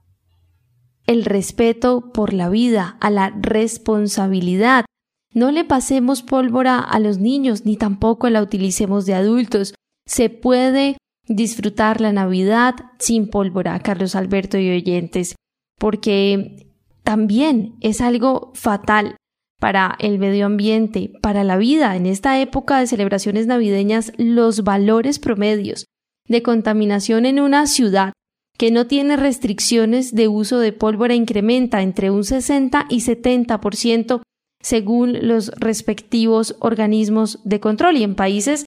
el 1.06 1.24
respeto 1.24 2.10
por 2.12 2.32
la 2.32 2.48
vida, 2.48 2.96
a 3.00 3.08
la 3.10 3.30
responsabilidad. 3.30 4.84
No 5.32 5.52
le 5.52 5.62
pasemos 5.62 6.24
pólvora 6.24 6.80
a 6.80 6.98
los 6.98 7.18
niños 7.18 7.64
ni 7.64 7.76
tampoco 7.76 8.28
la 8.30 8.42
utilicemos 8.42 9.06
de 9.06 9.14
adultos. 9.14 9.74
Se 10.08 10.28
puede 10.28 10.96
disfrutar 11.28 12.00
la 12.00 12.10
Navidad 12.10 12.74
sin 12.98 13.30
pólvora, 13.30 13.78
Carlos 13.78 14.16
Alberto 14.16 14.58
y 14.58 14.70
oyentes, 14.70 15.36
porque 15.78 16.66
también 17.04 17.76
es 17.80 18.00
algo 18.00 18.50
fatal 18.56 19.14
para 19.60 19.94
el 20.00 20.18
medio 20.18 20.46
ambiente, 20.46 21.12
para 21.22 21.44
la 21.44 21.56
vida. 21.58 21.94
En 21.94 22.06
esta 22.06 22.40
época 22.40 22.80
de 22.80 22.88
celebraciones 22.88 23.46
navideñas, 23.46 24.10
los 24.18 24.64
valores 24.64 25.20
promedios 25.20 25.86
de 26.28 26.42
contaminación 26.42 27.26
en 27.26 27.40
una 27.40 27.66
ciudad 27.66 28.12
que 28.56 28.70
no 28.70 28.86
tiene 28.86 29.16
restricciones 29.16 30.14
de 30.14 30.28
uso 30.28 30.58
de 30.58 30.72
pólvora 30.72 31.14
incrementa 31.14 31.82
entre 31.82 32.10
un 32.10 32.24
60 32.24 32.86
y 32.88 33.00
70% 33.00 34.22
según 34.62 35.26
los 35.26 35.48
respectivos 35.56 36.56
organismos 36.60 37.40
de 37.44 37.60
control. 37.60 37.96
Y 37.96 38.04
en 38.04 38.14
países 38.14 38.64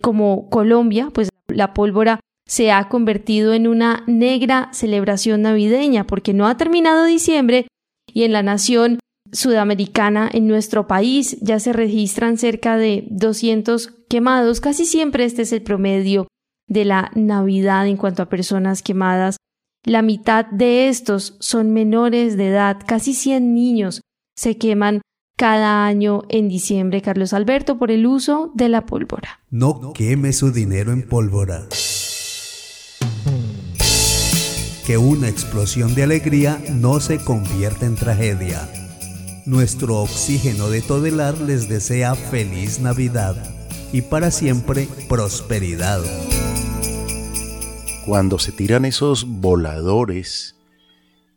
como 0.00 0.48
Colombia, 0.50 1.10
pues 1.12 1.28
la 1.48 1.74
pólvora 1.74 2.20
se 2.46 2.70
ha 2.70 2.88
convertido 2.88 3.54
en 3.54 3.66
una 3.66 4.04
negra 4.06 4.68
celebración 4.72 5.42
navideña 5.42 6.06
porque 6.06 6.32
no 6.32 6.46
ha 6.46 6.56
terminado 6.56 7.04
diciembre 7.04 7.66
y 8.12 8.24
en 8.24 8.32
la 8.32 8.42
nación 8.42 8.98
sudamericana, 9.32 10.30
en 10.32 10.46
nuestro 10.46 10.86
país, 10.86 11.38
ya 11.40 11.58
se 11.58 11.72
registran 11.72 12.38
cerca 12.38 12.76
de 12.76 13.04
200 13.10 13.88
quemados. 14.08 14.60
Casi 14.60 14.86
siempre 14.86 15.24
este 15.24 15.42
es 15.42 15.52
el 15.52 15.62
promedio 15.62 16.28
de 16.66 16.84
la 16.84 17.10
Navidad 17.14 17.86
en 17.86 17.96
cuanto 17.96 18.22
a 18.22 18.28
personas 18.28 18.82
quemadas. 18.82 19.36
La 19.84 20.02
mitad 20.02 20.46
de 20.46 20.88
estos 20.88 21.36
son 21.40 21.72
menores 21.72 22.36
de 22.36 22.48
edad, 22.48 22.78
casi 22.86 23.14
100 23.14 23.54
niños 23.54 24.00
se 24.36 24.56
queman 24.56 25.00
cada 25.36 25.86
año 25.86 26.22
en 26.28 26.48
diciembre, 26.48 27.02
Carlos 27.02 27.32
Alberto, 27.32 27.78
por 27.78 27.90
el 27.90 28.06
uso 28.06 28.52
de 28.54 28.68
la 28.68 28.86
pólvora. 28.86 29.40
No 29.50 29.92
queme 29.92 30.32
su 30.32 30.52
dinero 30.52 30.92
en 30.92 31.06
pólvora. 31.06 31.66
Que 34.86 34.98
una 34.98 35.28
explosión 35.28 35.94
de 35.94 36.02
alegría 36.02 36.62
no 36.70 37.00
se 37.00 37.18
convierta 37.18 37.86
en 37.86 37.96
tragedia. 37.96 38.68
Nuestro 39.46 40.02
oxígeno 40.02 40.68
de 40.68 40.82
Todelar 40.82 41.38
les 41.40 41.68
desea 41.68 42.14
feliz 42.14 42.80
Navidad 42.80 43.53
y 43.94 44.02
para 44.02 44.32
siempre 44.32 44.88
prosperidad. 45.08 46.00
Cuando 48.04 48.40
se 48.40 48.50
tiran 48.50 48.84
esos 48.84 49.24
voladores, 49.24 50.56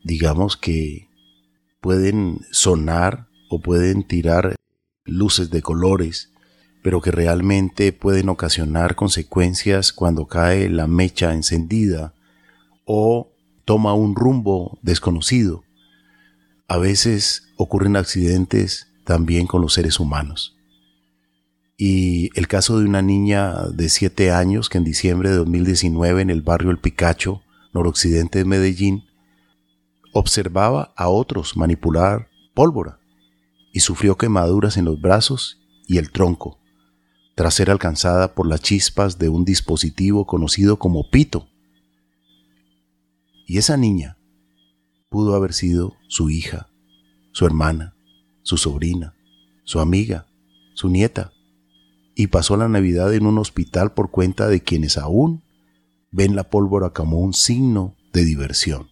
digamos 0.03 0.57
que 0.57 1.07
pueden 1.81 2.39
sonar 2.49 3.27
o 3.51 3.59
pueden 3.59 4.07
tirar 4.07 4.55
luces 5.05 5.51
de 5.51 5.61
colores, 5.61 6.31
pero 6.81 6.99
que 6.99 7.11
realmente 7.11 7.93
pueden 7.93 8.27
ocasionar 8.27 8.95
consecuencias 8.95 9.93
cuando 9.93 10.25
cae 10.25 10.67
la 10.67 10.87
mecha 10.87 11.35
encendida 11.35 12.15
o 12.85 13.29
toma 13.65 13.93
un 13.93 14.15
rumbo 14.15 14.79
desconocido. 14.81 15.63
A 16.67 16.77
veces 16.77 17.43
ocurren 17.55 17.95
accidentes 17.95 18.87
también 19.03 19.45
con 19.45 19.61
los 19.61 19.75
seres 19.75 19.99
humanos. 19.99 20.56
Y 21.77 22.31
el 22.33 22.47
caso 22.47 22.79
de 22.79 22.85
una 22.85 23.03
niña 23.03 23.67
de 23.67 23.89
7 23.89 24.31
años 24.31 24.67
que 24.67 24.79
en 24.79 24.83
diciembre 24.83 25.29
de 25.29 25.35
2019 25.35 26.23
en 26.23 26.31
el 26.31 26.41
barrio 26.41 26.71
El 26.71 26.79
Picacho, 26.79 27.43
noroccidente 27.71 28.39
de 28.39 28.45
Medellín, 28.45 29.03
observaba 30.11 30.91
a 30.95 31.09
otros 31.09 31.55
manipular 31.55 32.29
pólvora 32.55 32.99
y 33.71 33.81
sufrió 33.81 34.17
quemaduras 34.17 34.77
en 34.77 34.85
los 34.85 34.99
brazos 34.99 35.59
y 35.85 35.99
el 35.99 36.11
tronco, 36.11 36.59
tras 37.35 37.53
ser 37.53 37.69
alcanzada 37.69 38.33
por 38.33 38.47
las 38.47 38.61
chispas 38.61 39.19
de 39.19 39.29
un 39.29 39.45
dispositivo 39.45 40.25
conocido 40.25 40.79
como 40.79 41.11
pito. 41.11 41.47
Y 43.45 43.59
esa 43.59 43.77
niña 43.77 44.17
pudo 45.09 45.35
haber 45.35 45.53
sido 45.53 45.95
su 46.07 46.31
hija, 46.31 46.69
su 47.33 47.45
hermana, 47.45 47.95
su 48.41 48.57
sobrina, 48.57 49.13
su 49.63 49.79
amiga, 49.79 50.25
su 50.73 50.89
nieta, 50.89 51.31
y 52.17 52.27
pasó 52.27 52.57
la 52.57 52.67
Navidad 52.67 53.13
en 53.13 53.27
un 53.27 53.37
hospital 53.37 53.93
por 53.93 54.09
cuenta 54.09 54.47
de 54.47 54.61
quienes 54.61 54.97
aún 54.97 55.43
ven 56.09 56.35
la 56.35 56.49
pólvora 56.49 56.89
como 56.89 57.19
un 57.19 57.35
signo 57.35 57.95
de 58.11 58.25
diversión. 58.25 58.89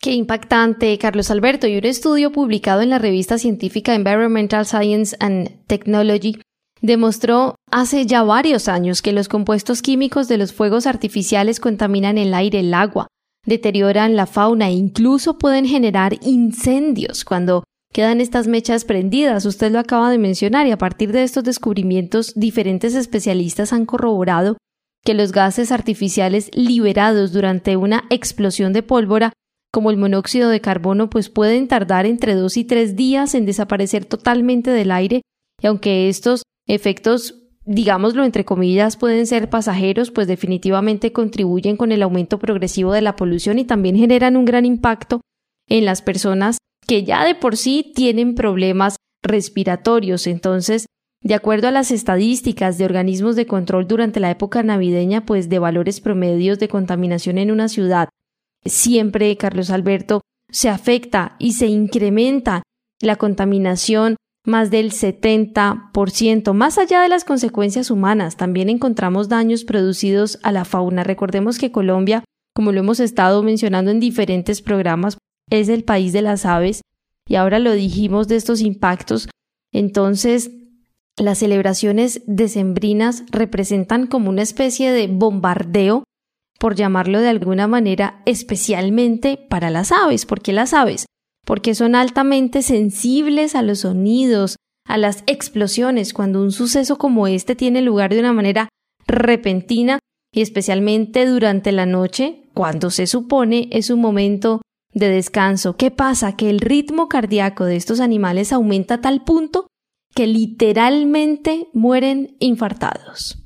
Qué 0.00 0.12
impactante, 0.14 0.96
Carlos 0.96 1.30
Alberto. 1.30 1.66
Y 1.66 1.76
un 1.76 1.84
estudio 1.84 2.32
publicado 2.32 2.80
en 2.80 2.88
la 2.88 2.98
revista 2.98 3.36
científica 3.36 3.94
Environmental 3.94 4.64
Science 4.64 5.14
and 5.20 5.66
Technology 5.66 6.40
demostró 6.80 7.56
hace 7.70 8.06
ya 8.06 8.22
varios 8.22 8.66
años 8.66 9.02
que 9.02 9.12
los 9.12 9.28
compuestos 9.28 9.82
químicos 9.82 10.28
de 10.28 10.38
los 10.38 10.54
fuegos 10.54 10.86
artificiales 10.86 11.60
contaminan 11.60 12.16
el 12.16 12.32
aire, 12.32 12.60
el 12.60 12.72
agua, 12.72 13.06
deterioran 13.44 14.16
la 14.16 14.26
fauna 14.26 14.70
e 14.70 14.72
incluso 14.72 15.36
pueden 15.36 15.66
generar 15.66 16.14
incendios 16.22 17.24
cuando 17.24 17.64
quedan 17.92 18.20
estas 18.20 18.48
mechas 18.48 18.84
prendidas. 18.84 19.44
Usted 19.44 19.70
lo 19.70 19.78
acaba 19.78 20.10
de 20.10 20.18
mencionar 20.18 20.66
y 20.66 20.70
a 20.70 20.78
partir 20.78 21.12
de 21.12 21.22
estos 21.22 21.44
descubrimientos 21.44 22.32
diferentes 22.34 22.94
especialistas 22.94 23.72
han 23.72 23.86
corroborado 23.86 24.56
que 25.04 25.14
los 25.14 25.32
gases 25.32 25.72
artificiales 25.72 26.50
liberados 26.54 27.32
durante 27.32 27.76
una 27.76 28.04
explosión 28.10 28.72
de 28.72 28.82
pólvora 28.82 29.32
como 29.72 29.90
el 29.90 29.96
monóxido 29.96 30.50
de 30.50 30.60
carbono, 30.60 31.08
pues 31.08 31.30
pueden 31.30 31.66
tardar 31.66 32.04
entre 32.06 32.34
dos 32.34 32.56
y 32.56 32.64
tres 32.64 32.94
días 32.94 33.34
en 33.34 33.46
desaparecer 33.46 34.04
totalmente 34.04 34.70
del 34.70 34.90
aire, 34.90 35.22
y 35.62 35.66
aunque 35.66 36.10
estos 36.10 36.42
efectos, 36.68 37.42
digámoslo 37.64 38.24
entre 38.24 38.44
comillas, 38.44 38.98
pueden 38.98 39.26
ser 39.26 39.48
pasajeros, 39.48 40.10
pues 40.10 40.28
definitivamente 40.28 41.12
contribuyen 41.12 41.78
con 41.78 41.90
el 41.90 42.02
aumento 42.02 42.38
progresivo 42.38 42.92
de 42.92 43.00
la 43.00 43.16
polución 43.16 43.58
y 43.58 43.64
también 43.64 43.96
generan 43.96 44.36
un 44.36 44.44
gran 44.44 44.66
impacto 44.66 45.22
en 45.68 45.86
las 45.86 46.02
personas 46.02 46.58
que 46.86 47.04
ya 47.04 47.24
de 47.24 47.34
por 47.34 47.56
sí 47.56 47.92
tienen 47.94 48.34
problemas 48.34 48.96
respiratorios. 49.22 50.26
Entonces, 50.26 50.86
de 51.22 51.34
acuerdo 51.34 51.68
a 51.68 51.72
las 51.72 51.90
estadísticas 51.90 52.78
de 52.78 52.84
organismos 52.84 53.36
de 53.36 53.46
control 53.46 53.86
durante 53.86 54.20
la 54.20 54.30
época 54.30 54.62
navideña, 54.62 55.24
pues 55.24 55.48
de 55.48 55.58
valores 55.58 56.00
promedios 56.00 56.58
de 56.58 56.68
contaminación 56.68 57.38
en 57.38 57.50
una 57.50 57.68
ciudad 57.68 58.08
siempre, 58.64 59.36
Carlos 59.36 59.70
Alberto, 59.70 60.20
se 60.50 60.68
afecta 60.68 61.36
y 61.38 61.52
se 61.52 61.66
incrementa 61.66 62.62
la 63.00 63.16
contaminación 63.16 64.16
más 64.44 64.70
del 64.70 64.92
70%. 64.92 66.52
Más 66.52 66.78
allá 66.78 67.00
de 67.00 67.08
las 67.08 67.24
consecuencias 67.24 67.90
humanas, 67.90 68.36
también 68.36 68.68
encontramos 68.68 69.28
daños 69.28 69.64
producidos 69.64 70.38
a 70.42 70.52
la 70.52 70.64
fauna. 70.64 71.04
Recordemos 71.04 71.58
que 71.58 71.72
Colombia, 71.72 72.24
como 72.54 72.72
lo 72.72 72.80
hemos 72.80 73.00
estado 73.00 73.42
mencionando 73.42 73.90
en 73.90 74.00
diferentes 74.00 74.60
programas, 74.60 75.16
es 75.50 75.68
el 75.68 75.84
país 75.84 76.12
de 76.12 76.22
las 76.22 76.46
aves 76.46 76.82
y 77.28 77.36
ahora 77.36 77.58
lo 77.58 77.72
dijimos 77.72 78.28
de 78.28 78.36
estos 78.36 78.60
impactos. 78.60 79.28
Entonces, 79.72 80.50
las 81.16 81.38
celebraciones 81.38 82.22
decembrinas 82.26 83.24
representan 83.30 84.06
como 84.06 84.30
una 84.30 84.42
especie 84.42 84.90
de 84.90 85.06
bombardeo 85.06 86.04
por 86.58 86.74
llamarlo 86.74 87.20
de 87.20 87.28
alguna 87.28 87.66
manera, 87.66 88.22
especialmente 88.24 89.36
para 89.36 89.70
las 89.70 89.92
aves. 89.92 90.26
¿Por 90.26 90.40
qué 90.40 90.52
las 90.52 90.72
aves? 90.72 91.06
Porque 91.44 91.74
son 91.74 91.94
altamente 91.94 92.62
sensibles 92.62 93.54
a 93.54 93.62
los 93.62 93.80
sonidos, 93.80 94.56
a 94.86 94.96
las 94.96 95.24
explosiones, 95.26 96.12
cuando 96.12 96.40
un 96.40 96.52
suceso 96.52 96.98
como 96.98 97.26
este 97.26 97.56
tiene 97.56 97.82
lugar 97.82 98.14
de 98.14 98.20
una 98.20 98.32
manera 98.32 98.68
repentina 99.06 99.98
y 100.32 100.40
especialmente 100.40 101.26
durante 101.26 101.72
la 101.72 101.84
noche, 101.84 102.44
cuando 102.54 102.90
se 102.90 103.06
supone 103.06 103.68
es 103.72 103.90
un 103.90 104.00
momento 104.00 104.62
de 104.94 105.08
descanso. 105.08 105.76
¿Qué 105.76 105.90
pasa? 105.90 106.36
Que 106.36 106.50
el 106.50 106.60
ritmo 106.60 107.08
cardíaco 107.08 107.64
de 107.64 107.76
estos 107.76 108.00
animales 108.00 108.52
aumenta 108.52 108.94
a 108.94 109.00
tal 109.00 109.24
punto 109.24 109.66
que 110.14 110.26
literalmente 110.26 111.68
mueren 111.72 112.36
infartados. 112.38 113.38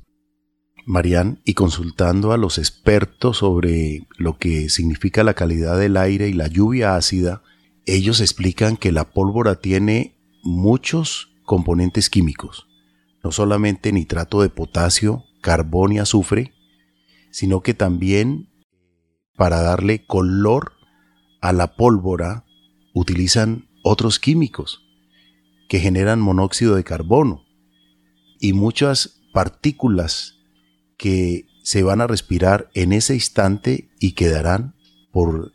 Marian, 0.85 1.41
y 1.43 1.53
consultando 1.53 2.31
a 2.31 2.37
los 2.37 2.57
expertos 2.57 3.37
sobre 3.37 4.07
lo 4.17 4.37
que 4.37 4.69
significa 4.69 5.23
la 5.23 5.33
calidad 5.33 5.77
del 5.77 5.97
aire 5.97 6.29
y 6.29 6.33
la 6.33 6.47
lluvia 6.47 6.95
ácida, 6.95 7.41
ellos 7.85 8.21
explican 8.21 8.77
que 8.77 8.93
la 8.93 9.11
pólvora 9.11 9.55
tiene 9.55 10.17
muchos 10.43 11.33
componentes 11.43 12.09
químicos, 12.09 12.67
no 13.21 13.33
solamente 13.33 13.91
nitrato 13.91 14.41
de 14.41 14.49
potasio, 14.49 15.25
carbón 15.41 15.91
y 15.91 15.99
azufre, 15.99 16.53
sino 17.31 17.61
que 17.61 17.73
también 17.73 18.49
para 19.35 19.61
darle 19.61 20.05
color 20.05 20.76
a 21.41 21.53
la 21.53 21.75
pólvora 21.75 22.45
utilizan 22.93 23.67
otros 23.83 24.19
químicos 24.19 24.81
que 25.69 25.79
generan 25.79 26.19
monóxido 26.19 26.75
de 26.75 26.83
carbono 26.83 27.45
y 28.39 28.53
muchas 28.53 29.21
partículas 29.33 30.35
que 30.97 31.47
se 31.63 31.83
van 31.83 32.01
a 32.01 32.07
respirar 32.07 32.69
en 32.73 32.93
ese 32.93 33.13
instante 33.13 33.89
y 33.99 34.13
quedarán 34.13 34.75
por 35.11 35.51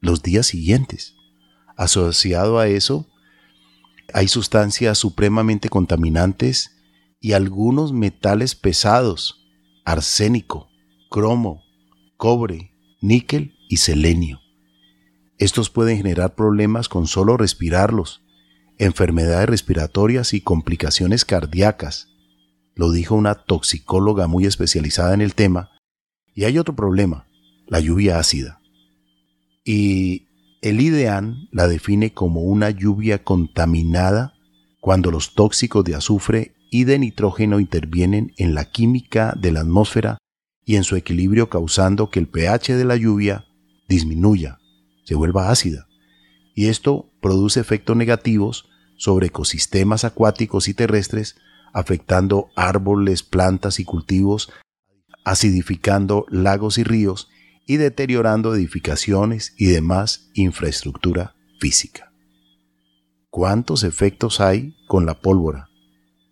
los 0.00 0.22
días 0.22 0.46
siguientes. 0.46 1.14
Asociado 1.76 2.58
a 2.58 2.68
eso, 2.68 3.08
hay 4.12 4.28
sustancias 4.28 4.98
supremamente 4.98 5.68
contaminantes 5.68 6.76
y 7.20 7.32
algunos 7.32 7.92
metales 7.92 8.54
pesados, 8.54 9.46
arsénico, 9.84 10.68
cromo, 11.10 11.62
cobre, 12.16 12.72
níquel 13.00 13.56
y 13.68 13.78
selenio. 13.78 14.43
Estos 15.38 15.70
pueden 15.70 15.96
generar 15.96 16.34
problemas 16.34 16.88
con 16.88 17.06
solo 17.06 17.36
respirarlos, 17.36 18.22
enfermedades 18.78 19.48
respiratorias 19.48 20.32
y 20.34 20.40
complicaciones 20.40 21.24
cardíacas, 21.24 22.08
lo 22.74 22.90
dijo 22.90 23.14
una 23.14 23.34
toxicóloga 23.34 24.26
muy 24.26 24.46
especializada 24.46 25.14
en 25.14 25.20
el 25.20 25.34
tema. 25.34 25.70
Y 26.34 26.44
hay 26.44 26.58
otro 26.58 26.74
problema, 26.74 27.26
la 27.66 27.80
lluvia 27.80 28.18
ácida. 28.18 28.60
Y 29.64 30.26
el 30.60 30.80
IDEAN 30.80 31.48
la 31.52 31.68
define 31.68 32.12
como 32.12 32.42
una 32.42 32.70
lluvia 32.70 33.22
contaminada 33.22 34.34
cuando 34.80 35.10
los 35.10 35.34
tóxicos 35.34 35.84
de 35.84 35.94
azufre 35.94 36.54
y 36.70 36.84
de 36.84 36.98
nitrógeno 36.98 37.60
intervienen 37.60 38.32
en 38.36 38.54
la 38.54 38.64
química 38.64 39.34
de 39.40 39.52
la 39.52 39.60
atmósfera 39.60 40.18
y 40.64 40.76
en 40.76 40.84
su 40.84 40.96
equilibrio 40.96 41.48
causando 41.48 42.10
que 42.10 42.18
el 42.18 42.26
pH 42.26 42.76
de 42.76 42.84
la 42.84 42.96
lluvia 42.96 43.44
disminuya, 43.88 44.58
se 45.04 45.14
vuelva 45.14 45.50
ácida. 45.50 45.86
Y 46.54 46.66
esto 46.66 47.10
produce 47.20 47.60
efectos 47.60 47.96
negativos 47.96 48.68
sobre 48.96 49.26
ecosistemas 49.26 50.04
acuáticos 50.04 50.68
y 50.68 50.74
terrestres, 50.74 51.36
afectando 51.72 52.50
árboles, 52.56 53.22
plantas 53.22 53.80
y 53.80 53.84
cultivos, 53.84 54.52
acidificando 55.24 56.26
lagos 56.28 56.78
y 56.78 56.84
ríos 56.84 57.28
y 57.66 57.76
deteriorando 57.76 58.54
edificaciones 58.54 59.54
y 59.56 59.66
demás 59.66 60.30
infraestructura 60.34 61.34
física. 61.58 62.12
¿Cuántos 63.30 63.82
efectos 63.82 64.40
hay 64.40 64.76
con 64.86 65.06
la 65.06 65.20
pólvora? 65.20 65.68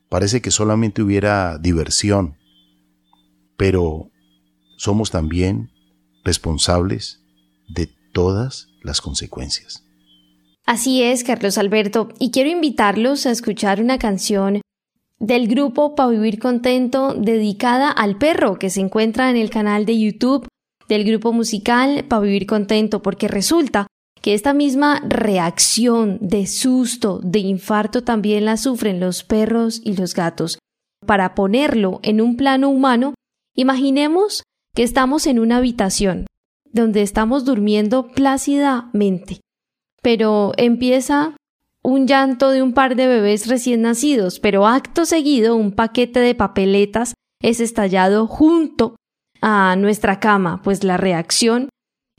Parece 0.08 0.40
que 0.40 0.50
solamente 0.50 1.02
hubiera 1.02 1.58
diversión, 1.58 2.36
pero 3.56 4.10
somos 4.76 5.10
también 5.10 5.72
responsables 6.22 7.24
de 7.68 7.90
todas 8.12 8.68
las 8.82 9.00
consecuencias. 9.00 9.84
Así 10.64 11.02
es, 11.02 11.24
Carlos 11.24 11.58
Alberto, 11.58 12.08
y 12.18 12.30
quiero 12.30 12.48
invitarlos 12.48 13.26
a 13.26 13.30
escuchar 13.30 13.80
una 13.80 13.98
canción 13.98 14.60
del 15.18 15.48
grupo 15.48 15.94
Pa' 15.94 16.08
Vivir 16.08 16.38
Contento 16.38 17.14
dedicada 17.14 17.90
al 17.90 18.16
perro 18.16 18.58
que 18.58 18.70
se 18.70 18.80
encuentra 18.80 19.30
en 19.30 19.36
el 19.36 19.50
canal 19.50 19.86
de 19.86 19.98
YouTube 19.98 20.46
del 20.88 21.04
grupo 21.04 21.32
musical 21.32 22.04
Pa' 22.08 22.20
Vivir 22.20 22.46
Contento, 22.46 23.02
porque 23.02 23.28
resulta 23.28 23.86
que 24.20 24.34
esta 24.34 24.52
misma 24.52 25.00
reacción 25.04 26.18
de 26.20 26.46
susto, 26.46 27.20
de 27.22 27.40
infarto 27.40 28.04
también 28.04 28.44
la 28.44 28.56
sufren 28.56 29.00
los 29.00 29.24
perros 29.24 29.80
y 29.84 29.96
los 29.96 30.14
gatos. 30.14 30.58
Para 31.04 31.34
ponerlo 31.34 31.98
en 32.04 32.20
un 32.20 32.36
plano 32.36 32.68
humano, 32.68 33.14
imaginemos 33.56 34.44
que 34.74 34.84
estamos 34.84 35.26
en 35.26 35.40
una 35.40 35.56
habitación 35.56 36.26
donde 36.72 37.02
estamos 37.02 37.44
durmiendo 37.44 38.08
plácidamente, 38.08 39.40
pero 40.02 40.52
empieza 40.56 41.36
un 41.82 42.06
llanto 42.06 42.50
de 42.50 42.62
un 42.62 42.72
par 42.72 42.96
de 42.96 43.06
bebés 43.06 43.46
recién 43.48 43.82
nacidos, 43.82 44.40
pero 44.40 44.66
acto 44.66 45.04
seguido 45.04 45.56
un 45.56 45.72
paquete 45.72 46.20
de 46.20 46.34
papeletas 46.34 47.14
es 47.42 47.60
estallado 47.60 48.26
junto 48.26 48.96
a 49.40 49.74
nuestra 49.76 50.20
cama, 50.20 50.62
pues 50.62 50.84
la 50.84 50.96
reacción 50.96 51.68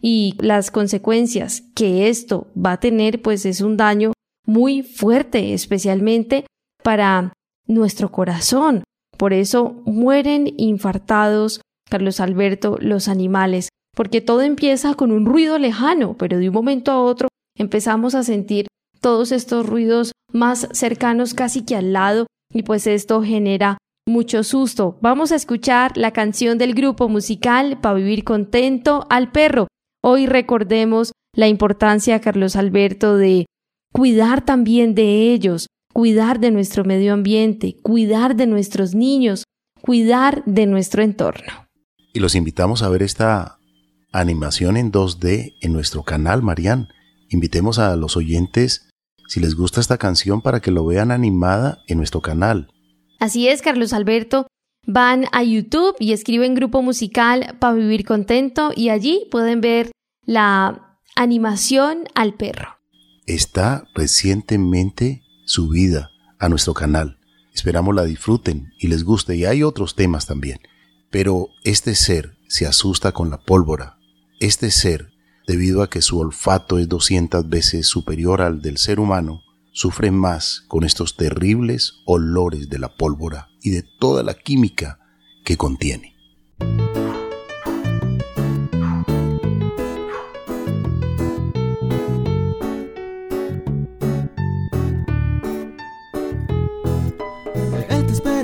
y 0.02 0.36
las 0.40 0.70
consecuencias 0.70 1.64
que 1.76 2.10
esto 2.10 2.52
va 2.54 2.74
a 2.74 2.80
tener, 2.80 3.22
pues 3.22 3.46
es 3.46 3.62
un 3.62 3.78
daño 3.78 4.12
muy 4.46 4.84
fuerte, 4.84 5.54
especialmente 5.54 6.46
para 6.84 7.32
nuestro 7.66 8.12
corazón. 8.12 8.84
Por 9.18 9.32
eso 9.32 9.82
mueren 9.86 10.54
infartados, 10.58 11.62
Carlos 11.90 12.20
Alberto, 12.20 12.78
los 12.82 13.08
animales, 13.08 13.70
porque 13.96 14.22
todo 14.22 14.42
empieza 14.42 14.94
con 14.96 15.12
un 15.12 15.26
ruido 15.26 15.58
lejano, 15.58 16.16
pero 16.18 16.38
de 16.38 16.50
un 16.50 16.54
momento 16.54 16.92
a 16.92 17.02
otro 17.02 17.28
empezamos 17.58 18.16
a 18.16 18.24
sentir 18.24 18.68
todos 19.00 19.32
estos 19.32 19.66
ruidos 19.66 20.12
más 20.32 20.68
cercanos 20.72 21.34
casi 21.34 21.64
que 21.64 21.76
al 21.76 21.94
lado 21.94 22.28
y 22.54 22.64
pues 22.64 22.88
esto 22.88 23.22
genera 23.22 23.78
mucho 24.08 24.44
susto. 24.44 24.98
Vamos 25.02 25.32
a 25.32 25.36
escuchar 25.36 25.96
la 25.98 26.12
canción 26.12 26.58
del 26.58 26.74
grupo 26.74 27.10
musical 27.10 27.80
para 27.80 27.96
vivir 27.96 28.24
contento 28.24 29.06
al 29.10 29.32
perro. 29.32 29.68
Hoy 30.04 30.26
recordemos 30.26 31.14
la 31.36 31.48
importancia, 31.48 32.20
Carlos 32.20 32.56
Alberto, 32.56 33.18
de 33.18 33.46
cuidar 33.94 34.44
también 34.44 34.96
de 34.96 35.34
ellos, 35.34 35.68
cuidar 35.94 36.40
de 36.40 36.52
nuestro 36.52 36.84
medio 36.84 37.14
ambiente, 37.14 37.78
cuidar 37.82 38.36
de 38.36 38.48
nuestros 38.48 38.94
niños, 38.94 39.44
cuidar 39.82 40.44
de 40.46 40.66
nuestro 40.66 41.04
entorno. 41.04 41.68
Y 42.14 42.20
los 42.20 42.36
invitamos 42.36 42.84
a 42.84 42.90
ver 42.90 43.04
esta 43.04 43.60
animación 44.14 44.78
en 44.78 44.92
2D 44.92 45.56
en 45.60 45.74
nuestro 45.74 46.04
canal, 46.04 46.42
Marian. 46.42 46.88
Invitemos 47.30 47.80
a 47.80 47.96
los 47.96 48.16
oyentes, 48.16 48.88
si 49.28 49.40
les 49.40 49.56
gusta 49.56 49.82
esta 49.82 49.98
canción, 49.98 50.42
para 50.42 50.62
que 50.62 50.72
lo 50.72 50.86
vean 50.86 51.12
animada 51.12 51.80
en 51.88 51.98
nuestro 51.98 52.22
canal. 52.22 52.70
Así 53.20 53.48
es, 53.48 53.62
Carlos 53.62 53.92
Alberto. 53.92 54.48
Van 54.86 55.26
a 55.32 55.44
YouTube 55.44 55.96
y 56.00 56.14
escriben 56.14 56.56
grupo 56.56 56.82
musical 56.82 57.56
para 57.60 57.74
vivir 57.74 58.06
contento 58.06 58.72
y 58.76 58.90
allí 58.90 59.28
pueden 59.32 59.62
ver 59.62 59.92
la 60.26 60.98
animación 61.16 62.04
al 62.16 62.34
perro. 62.34 62.78
Está 63.26 63.86
recientemente 63.96 65.24
subida 65.46 66.10
a 66.38 66.50
nuestro 66.50 66.74
canal. 66.74 67.18
Esperamos 67.54 67.96
la 67.96 68.04
disfruten 68.04 68.74
y 68.78 68.88
les 68.88 69.04
guste 69.04 69.36
y 69.36 69.46
hay 69.46 69.64
otros 69.64 69.96
temas 69.96 70.26
también. 70.26 70.60
Pero 71.10 71.50
este 71.64 71.96
ser 71.96 72.38
se 72.50 72.66
asusta 72.66 73.12
con 73.14 73.30
la 73.30 73.38
pólvora. 73.38 73.98
Este 74.44 74.72
ser, 74.72 75.14
debido 75.48 75.82
a 75.84 75.90
que 75.90 76.02
su 76.02 76.20
olfato 76.20 76.78
es 76.78 76.90
200 76.90 77.48
veces 77.48 77.88
superior 77.88 78.42
al 78.42 78.62
del 78.62 78.78
ser 78.78 79.00
humano, 79.00 79.42
sufre 79.72 80.12
más 80.12 80.66
con 80.68 80.84
estos 80.84 81.16
terribles 81.16 82.02
olores 82.06 82.68
de 82.68 82.78
la 82.78 82.94
pólvora 82.94 83.48
y 83.62 83.70
de 83.70 83.86
toda 84.02 84.22
la 84.22 84.34
química 84.34 85.00
que 85.46 85.56
contiene. 85.56 86.14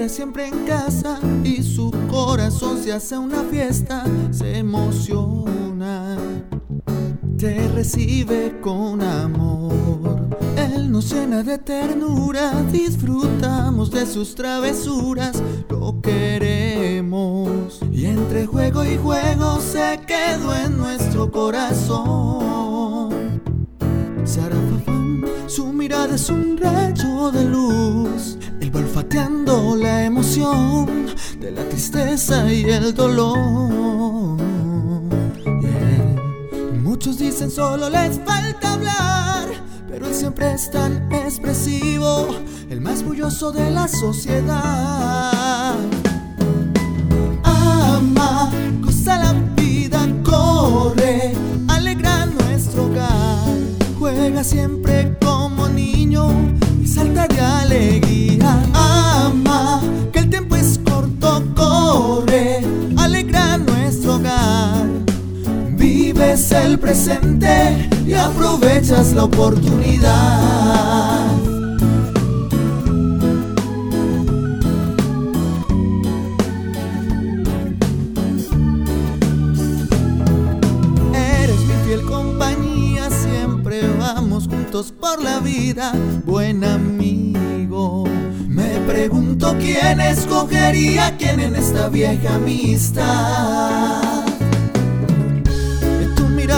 Siempre 0.10 0.48
en 0.48 0.66
casa 0.66 1.20
y 1.44 1.62
su 1.62 1.92
corazón 2.10 2.84
se 2.84 2.92
hace 2.92 3.16
una 3.18 3.44
fiesta, 3.44 4.04
se 4.32 4.58
emociona, 4.58 5.69
te 7.38 7.68
recibe 7.70 8.60
con 8.62 9.02
amor 9.02 10.30
nos 10.90 11.14
llena 11.14 11.44
de 11.44 11.58
ternura, 11.58 12.52
disfrutamos 12.72 13.92
de 13.92 14.06
sus 14.06 14.36
travesuras, 14.36 15.42
lo 15.70 16.02
queremos. 16.02 17.80
Y 17.92 18.06
entre 18.06 18.46
juego 18.46 18.84
y 18.84 18.98
juego 18.98 19.62
se 19.62 20.00
quedó 20.08 20.54
en 20.56 20.78
nuestro 20.78 21.32
corazón. 21.32 23.10
Sarafafán, 24.26 25.24
su 25.48 25.72
mirada 25.72 26.16
es 26.16 26.30
un 26.30 26.58
rayo 26.58 27.32
de 27.32 27.46
luz, 27.46 28.38
el 28.60 28.76
va 28.76 28.80
olfateando 28.80 29.76
la 29.76 30.06
emoción 30.06 31.08
de 31.40 31.52
la 31.52 31.64
tristeza 31.70 32.52
y 32.52 32.64
el 32.64 32.94
dolor. 32.94 34.40
Muchos 37.00 37.18
dicen 37.18 37.50
solo 37.50 37.90
les 37.90 38.20
falta 38.26 38.74
hablar 38.74 39.48
pero 39.88 40.06
él 40.06 40.14
siempre 40.14 40.52
es 40.52 40.70
tan 40.70 41.10
expresivo, 41.14 42.28
el 42.70 42.82
más 42.82 43.04
bulloso 43.04 43.54
de 43.54 43.72
la 43.72 43.88
sociedad. 43.88 45.76
Ama, 47.42 48.52
goza 48.82 49.18
la 49.18 49.32
vida, 49.56 50.06
corre, 50.26 51.32
alegra 51.70 52.26
nuestro 52.26 52.88
hogar, 52.88 53.56
juega 53.98 54.44
siempre 54.44 55.18
como 55.24 55.70
niño 55.70 56.28
y 56.84 56.86
salta 56.86 57.30
de 57.30 57.40
alegría. 57.40 58.62
Ama, 58.74 59.82
que 60.12 60.20
el 60.20 60.30
tiempo 60.30 60.58
es 60.58 60.78
corto, 60.84 61.46
corre, 61.56 62.62
vives 66.20 66.52
el 66.52 66.80
presente 66.80 67.90
y 68.06 68.14
aprovechas 68.14 69.14
la 69.14 69.26
oportunidad. 69.26 71.32
Eres 81.14 81.60
mi 81.60 81.74
fiel 81.86 82.02
compañía, 82.02 83.10
siempre 83.10 83.82
vamos 83.98 84.48
juntos 84.48 84.94
por 85.00 85.24
la 85.24 85.40
vida, 85.40 85.94
buen 86.26 86.64
amigo. 86.64 88.06
Me 88.48 88.80
pregunto 88.88 89.56
quién 89.60 90.02
escogería 90.02 91.16
quién 91.18 91.40
en 91.40 91.56
esta 91.56 91.88
vieja 91.88 92.36
amistad 92.36 94.19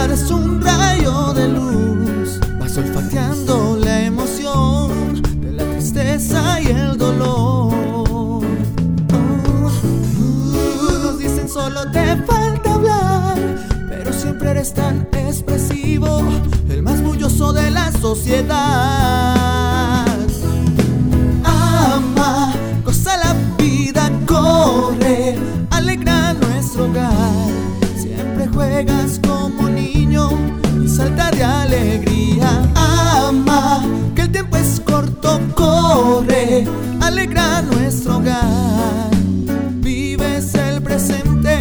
Eres 0.04 0.30
un 0.30 0.60
rayo 0.60 1.32
de 1.32 1.48
luz, 1.48 2.38
vas 2.58 2.76
olfateando 2.76 3.78
la 3.82 4.02
emoción 4.02 5.22
de 5.40 5.52
la 5.52 5.64
tristeza 5.64 6.60
y 6.60 6.66
el 6.66 6.98
dolor. 6.98 8.42
Nos 11.02 11.18
dicen 11.18 11.48
solo 11.48 11.90
te 11.92 12.16
falta 12.26 12.74
hablar, 12.74 13.38
pero 13.88 14.12
siempre 14.12 14.50
eres 14.50 14.74
tan 14.74 15.08
expresivo, 15.12 16.20
el 16.68 16.82
más 16.82 17.00
bulloso 17.02 17.52
de 17.52 17.70
la 17.70 17.90
sociedad. 17.92 18.58
Ama, 21.44 22.52
goza 22.84 23.16
la 23.16 23.34
vida, 23.56 24.10
corre, 24.26 25.38
alegra 25.70 26.34
nuestro 26.34 26.84
hogar, 26.86 27.48
siempre 27.96 28.48
juegas 28.48 29.20
con 29.26 29.41
salta 31.02 31.30
de 31.32 31.42
alegría. 31.44 32.50
Ama, 32.74 33.84
que 34.14 34.22
el 34.22 34.30
tiempo 34.30 34.56
es 34.56 34.80
corto, 34.80 35.40
corre, 35.54 36.64
alegra 37.00 37.62
nuestro 37.62 38.18
hogar. 38.18 39.10
Vives 39.80 40.54
el 40.54 40.80
presente 40.82 41.58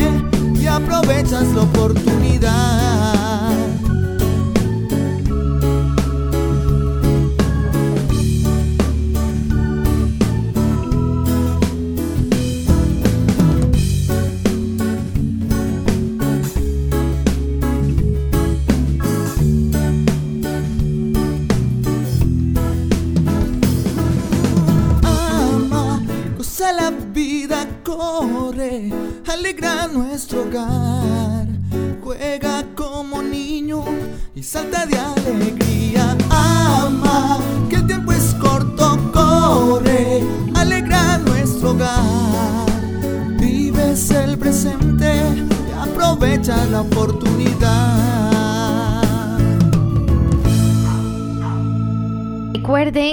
y 0.62 0.67
aprovechas 0.67 1.47
la 1.56 1.62
oportunidad. 1.63 2.20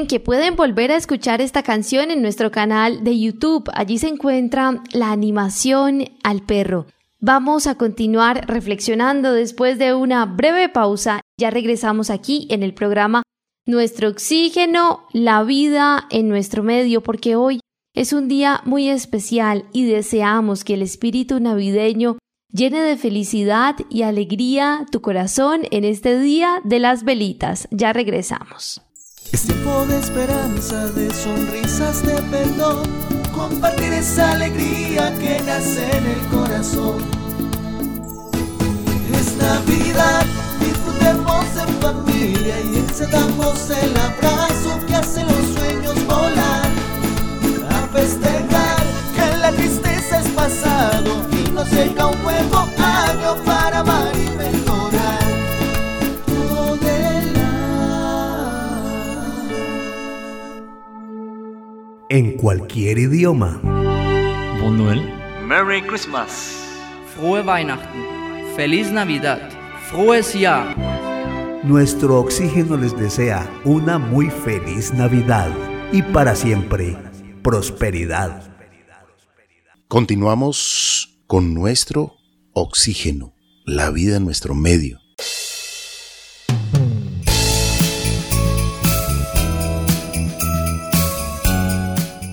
Que 0.09 0.19
pueden 0.19 0.57
volver 0.57 0.91
a 0.91 0.97
escuchar 0.97 1.41
esta 1.41 1.63
canción 1.63 2.11
en 2.11 2.23
nuestro 2.23 2.51
canal 2.51 3.05
de 3.05 3.21
YouTube. 3.21 3.71
Allí 3.75 3.99
se 3.99 4.09
encuentra 4.09 4.83
la 4.93 5.13
animación 5.13 6.07
al 6.25 6.43
perro. 6.43 6.87
Vamos 7.21 7.67
a 7.67 7.77
continuar 7.77 8.47
reflexionando 8.49 9.33
después 9.33 9.79
de 9.79 9.95
una 9.95 10.25
breve 10.25 10.69
pausa. 10.69 11.21
Ya 11.39 11.51
regresamos 11.51 12.11
aquí 12.11 12.49
en 12.51 12.63
el 12.63 12.75
programa 12.75 13.23
Nuestro 13.67 14.09
Oxígeno, 14.09 15.07
la 15.13 15.43
vida 15.43 16.07
en 16.11 16.29
nuestro 16.29 16.63
medio, 16.63 17.03
porque 17.03 17.37
hoy 17.37 17.61
es 17.95 18.13
un 18.13 18.29
día 18.29 18.63
muy 18.65 18.89
especial 18.89 19.67
y 19.73 19.85
deseamos 19.85 20.65
que 20.65 20.75
el 20.75 20.83
espíritu 20.83 21.39
navideño 21.39 22.17
llene 22.51 22.81
de 22.81 22.97
felicidad 22.97 23.77
y 23.91 24.03
alegría 24.03 24.87
tu 24.91 25.03
corazón 25.03 25.63
en 25.71 25.85
este 25.85 26.19
día 26.19 26.61
de 26.65 26.79
las 26.79 27.05
velitas. 27.05 27.69
Ya 27.71 27.93
regresamos. 27.93 28.88
Es 29.31 29.43
tiempo 29.43 29.85
de 29.87 29.99
esperanza, 29.99 30.87
de 30.89 31.13
sonrisas, 31.13 32.03
de 32.03 32.15
perdón. 32.31 32.83
Compartir 33.35 33.93
esa 33.93 34.33
alegría 34.33 35.13
que 35.19 35.43
nace 35.45 35.85
en 35.97 36.07
el 36.07 36.21
corazón. 36.29 36.97
Es 39.13 39.37
Navidad, 39.37 40.25
disfrutemos 40.61 41.45
en 41.57 41.75
familia 41.83 42.61
y 42.61 42.79
encendamos 42.79 43.71
el 43.71 43.97
abrazo 43.99 44.87
que 44.87 44.95
hace 44.95 45.23
los 45.25 45.47
sueños 45.55 46.07
volar. 46.07 46.71
A 47.71 47.87
festejar 47.93 48.83
que 49.15 49.37
la 49.39 49.53
tristeza 49.53 50.21
es 50.21 50.29
pasado 50.31 51.23
y 51.33 51.51
nos 51.51 51.71
llega 51.71 52.07
un 52.07 52.23
nuevo 52.23 52.58
cualquier 62.49 62.97
idioma. 62.97 63.61
Bon 64.59 64.75
Noël. 64.75 65.03
Merry 65.45 65.83
Christmas. 65.83 66.57
Frohe 67.15 67.43
Weihnachten. 67.43 68.03
Feliz 68.57 68.91
Navidad. 68.91 69.51
Frohes 69.91 70.33
Jahr. 70.33 70.75
Nuestro 71.63 72.19
oxígeno 72.19 72.79
les 72.79 72.97
desea 72.97 73.47
una 73.67 73.99
muy 73.99 74.31
feliz 74.31 74.95
Navidad 74.95 75.51
y 75.93 76.01
para 76.01 76.35
siempre 76.35 76.97
prosperidad. 77.43 78.43
Continuamos 79.87 81.21
con 81.27 81.53
nuestro 81.53 82.15
oxígeno, 82.55 83.35
la 83.67 83.91
vida 83.91 84.17
en 84.17 84.25
nuestro 84.25 84.55
medio. 84.55 85.01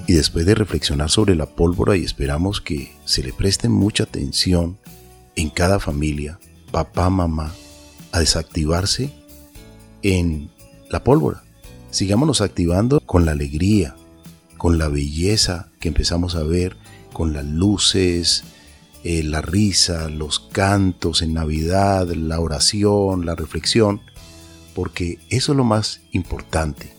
Y 0.08 0.14
después 0.14 0.46
de 0.46 0.56
reflexionar 0.56 1.10
sobre 1.10 1.36
la 1.36 1.48
pólvora 1.48 1.98
y 1.98 2.04
esperamos 2.04 2.62
que 2.62 2.96
se 3.06 3.24
le 3.24 3.34
preste 3.34 3.70
mucha 3.70 4.04
atención 4.04 4.78
en 5.36 5.50
cada 5.50 5.80
familia, 5.80 6.40
papá, 6.72 7.10
mamá, 7.10 7.54
a 8.12 8.20
desactivarse 8.20 9.12
en 10.04 10.50
la 10.90 11.04
pólvora. 11.04 11.44
Sigámonos 11.90 12.42
activando 12.42 13.00
con 13.00 13.26
la 13.26 13.32
alegría, 13.32 13.96
con 14.58 14.78
la 14.78 14.88
belleza 14.88 15.70
que 15.80 15.88
empezamos 15.88 16.36
a 16.36 16.44
ver, 16.44 16.78
con 17.12 17.34
las 17.34 17.46
luces, 17.46 18.44
eh, 19.04 19.24
la 19.24 19.42
risa, 19.42 20.10
los 20.10 20.40
cantos 20.40 21.22
en 21.22 21.34
Navidad, 21.34 22.08
la 22.10 22.40
oración, 22.40 23.26
la 23.26 23.36
reflexión, 23.36 24.02
porque 24.74 25.20
eso 25.30 25.52
es 25.52 25.58
lo 25.58 25.64
más 25.64 26.02
importante. 26.12 26.95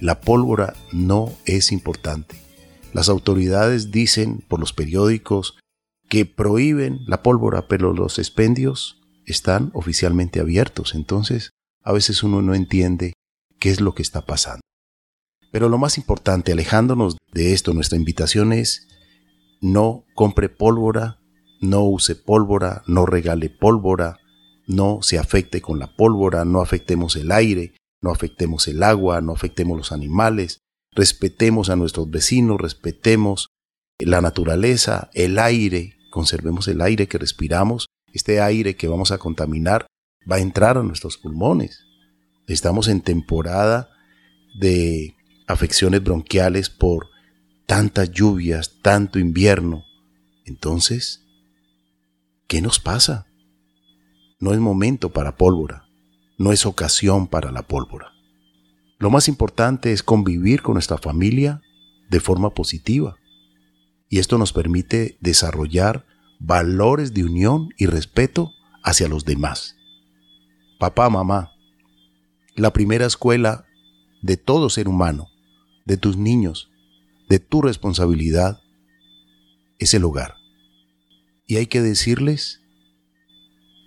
La 0.00 0.20
pólvora 0.20 0.74
no 0.92 1.32
es 1.46 1.72
importante. 1.72 2.36
Las 2.92 3.08
autoridades 3.08 3.90
dicen 3.90 4.44
por 4.48 4.60
los 4.60 4.72
periódicos 4.72 5.58
que 6.08 6.26
prohíben 6.26 7.00
la 7.06 7.22
pólvora, 7.22 7.66
pero 7.68 7.92
los 7.92 8.18
expendios 8.18 9.00
están 9.26 9.70
oficialmente 9.74 10.40
abiertos. 10.40 10.94
Entonces, 10.94 11.50
a 11.82 11.92
veces 11.92 12.22
uno 12.22 12.42
no 12.42 12.54
entiende 12.54 13.14
qué 13.58 13.70
es 13.70 13.80
lo 13.80 13.94
que 13.94 14.02
está 14.02 14.24
pasando. 14.24 14.60
Pero 15.50 15.68
lo 15.68 15.78
más 15.78 15.96
importante, 15.96 16.52
alejándonos 16.52 17.16
de 17.32 17.52
esto, 17.52 17.72
nuestra 17.72 17.96
invitación 17.96 18.52
es 18.52 18.88
no 19.60 20.04
compre 20.14 20.48
pólvora, 20.48 21.18
no 21.60 21.84
use 21.84 22.14
pólvora, 22.14 22.82
no 22.86 23.06
regale 23.06 23.48
pólvora, 23.48 24.18
no 24.66 24.98
se 25.02 25.18
afecte 25.18 25.60
con 25.60 25.78
la 25.78 25.96
pólvora, 25.96 26.44
no 26.44 26.60
afectemos 26.60 27.16
el 27.16 27.32
aire, 27.32 27.72
no 28.02 28.10
afectemos 28.10 28.68
el 28.68 28.82
agua, 28.82 29.20
no 29.20 29.32
afectemos 29.32 29.76
los 29.76 29.92
animales, 29.92 30.60
respetemos 30.92 31.70
a 31.70 31.76
nuestros 31.76 32.10
vecinos, 32.10 32.60
respetemos 32.60 33.48
la 33.98 34.20
naturaleza, 34.20 35.10
el 35.14 35.38
aire, 35.38 35.96
conservemos 36.10 36.68
el 36.68 36.80
aire 36.80 37.08
que 37.08 37.18
respiramos, 37.18 37.86
este 38.12 38.40
aire 38.40 38.76
que 38.76 38.88
vamos 38.88 39.12
a 39.12 39.18
contaminar 39.18 39.86
va 40.30 40.36
a 40.36 40.40
entrar 40.40 40.78
a 40.78 40.82
nuestros 40.82 41.18
pulmones. 41.18 41.84
Estamos 42.46 42.88
en 42.88 43.00
temporada 43.00 43.88
de 44.58 45.14
afecciones 45.46 46.02
bronquiales 46.02 46.70
por 46.70 47.08
tantas 47.66 48.10
lluvias, 48.10 48.78
tanto 48.82 49.18
invierno. 49.18 49.84
Entonces, 50.44 51.24
¿qué 52.46 52.60
nos 52.60 52.78
pasa? 52.78 53.26
No 54.38 54.52
es 54.52 54.60
momento 54.60 55.12
para 55.12 55.36
pólvora 55.36 55.85
no 56.38 56.52
es 56.52 56.66
ocasión 56.66 57.26
para 57.26 57.50
la 57.50 57.62
pólvora. 57.62 58.12
Lo 58.98 59.10
más 59.10 59.28
importante 59.28 59.92
es 59.92 60.02
convivir 60.02 60.62
con 60.62 60.74
nuestra 60.74 60.98
familia 60.98 61.60
de 62.08 62.20
forma 62.20 62.50
positiva. 62.50 63.16
Y 64.08 64.18
esto 64.18 64.38
nos 64.38 64.52
permite 64.52 65.18
desarrollar 65.20 66.06
valores 66.38 67.12
de 67.12 67.24
unión 67.24 67.70
y 67.76 67.86
respeto 67.86 68.52
hacia 68.82 69.08
los 69.08 69.24
demás. 69.24 69.76
Papá, 70.78 71.10
mamá, 71.10 71.52
la 72.54 72.72
primera 72.72 73.06
escuela 73.06 73.66
de 74.22 74.36
todo 74.36 74.70
ser 74.70 74.88
humano, 74.88 75.28
de 75.84 75.96
tus 75.96 76.16
niños, 76.16 76.70
de 77.28 77.38
tu 77.38 77.62
responsabilidad, 77.62 78.60
es 79.78 79.92
el 79.94 80.04
hogar. 80.04 80.36
Y 81.46 81.56
hay 81.56 81.66
que 81.66 81.82
decirles 81.82 82.60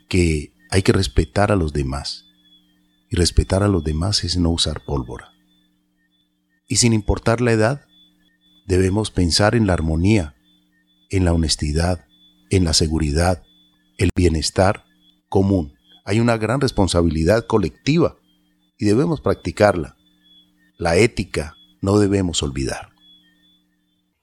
que 0.07 0.53
hay 0.71 0.81
que 0.81 0.91
respetar 0.91 1.51
a 1.51 1.55
los 1.55 1.73
demás 1.73 2.28
y 3.09 3.15
respetar 3.15 3.63
a 3.63 3.67
los 3.67 3.83
demás 3.83 4.23
es 4.23 4.37
no 4.37 4.51
usar 4.51 4.83
pólvora. 4.85 5.31
Y 6.67 6.77
sin 6.77 6.93
importar 6.93 7.41
la 7.41 7.51
edad, 7.51 7.81
debemos 8.67 9.09
pensar 9.09 9.55
en 9.55 9.65
la 9.65 9.73
armonía, 9.73 10.35
en 11.09 11.25
la 11.25 11.33
honestidad, 11.33 12.05
en 12.51 12.63
la 12.63 12.73
seguridad, 12.73 13.43
el 13.97 14.11
bienestar 14.15 14.85
común. 15.27 15.73
Hay 16.05 16.19
una 16.19 16.37
gran 16.37 16.61
responsabilidad 16.61 17.45
colectiva 17.47 18.17
y 18.77 18.85
debemos 18.85 19.21
practicarla. 19.21 19.95
La 20.77 20.95
ética 20.95 21.55
no 21.81 21.97
debemos 21.99 22.43
olvidar. 22.43 22.89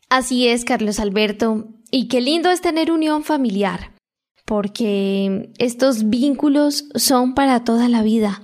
Así 0.08 0.46
es, 0.46 0.64
Carlos 0.64 1.00
Alberto. 1.00 1.68
Y 1.90 2.08
qué 2.08 2.20
lindo 2.20 2.50
es 2.50 2.60
tener 2.60 2.90
unión 2.90 3.24
familiar, 3.24 3.92
porque 4.44 5.52
estos 5.58 6.08
vínculos 6.08 6.88
son 6.94 7.34
para 7.34 7.64
toda 7.64 7.88
la 7.88 8.02
vida. 8.02 8.42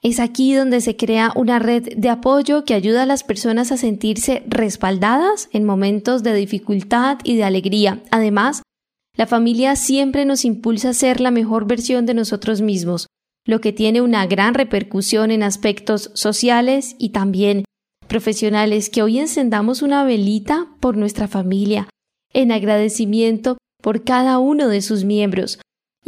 Es 0.00 0.20
aquí 0.20 0.54
donde 0.54 0.80
se 0.80 0.96
crea 0.96 1.32
una 1.34 1.58
red 1.58 1.88
de 1.96 2.08
apoyo 2.08 2.64
que 2.64 2.74
ayuda 2.74 3.02
a 3.02 3.06
las 3.06 3.24
personas 3.24 3.72
a 3.72 3.76
sentirse 3.76 4.44
respaldadas 4.46 5.48
en 5.52 5.64
momentos 5.64 6.22
de 6.22 6.34
dificultad 6.34 7.18
y 7.24 7.36
de 7.36 7.44
alegría. 7.44 8.02
Además, 8.12 8.62
la 9.16 9.26
familia 9.26 9.74
siempre 9.74 10.24
nos 10.24 10.44
impulsa 10.44 10.90
a 10.90 10.94
ser 10.94 11.20
la 11.20 11.32
mejor 11.32 11.66
versión 11.66 12.06
de 12.06 12.14
nosotros 12.14 12.60
mismos, 12.60 13.08
lo 13.44 13.60
que 13.60 13.72
tiene 13.72 14.00
una 14.00 14.24
gran 14.26 14.54
repercusión 14.54 15.32
en 15.32 15.42
aspectos 15.42 16.12
sociales 16.14 16.94
y 16.98 17.08
también 17.08 17.64
profesionales, 18.06 18.90
que 18.90 19.02
hoy 19.02 19.18
encendamos 19.18 19.82
una 19.82 20.04
velita 20.04 20.68
por 20.78 20.96
nuestra 20.96 21.26
familia, 21.26 21.88
en 22.32 22.52
agradecimiento 22.52 23.58
por 23.82 24.04
cada 24.04 24.38
uno 24.38 24.68
de 24.68 24.80
sus 24.80 25.04
miembros, 25.04 25.58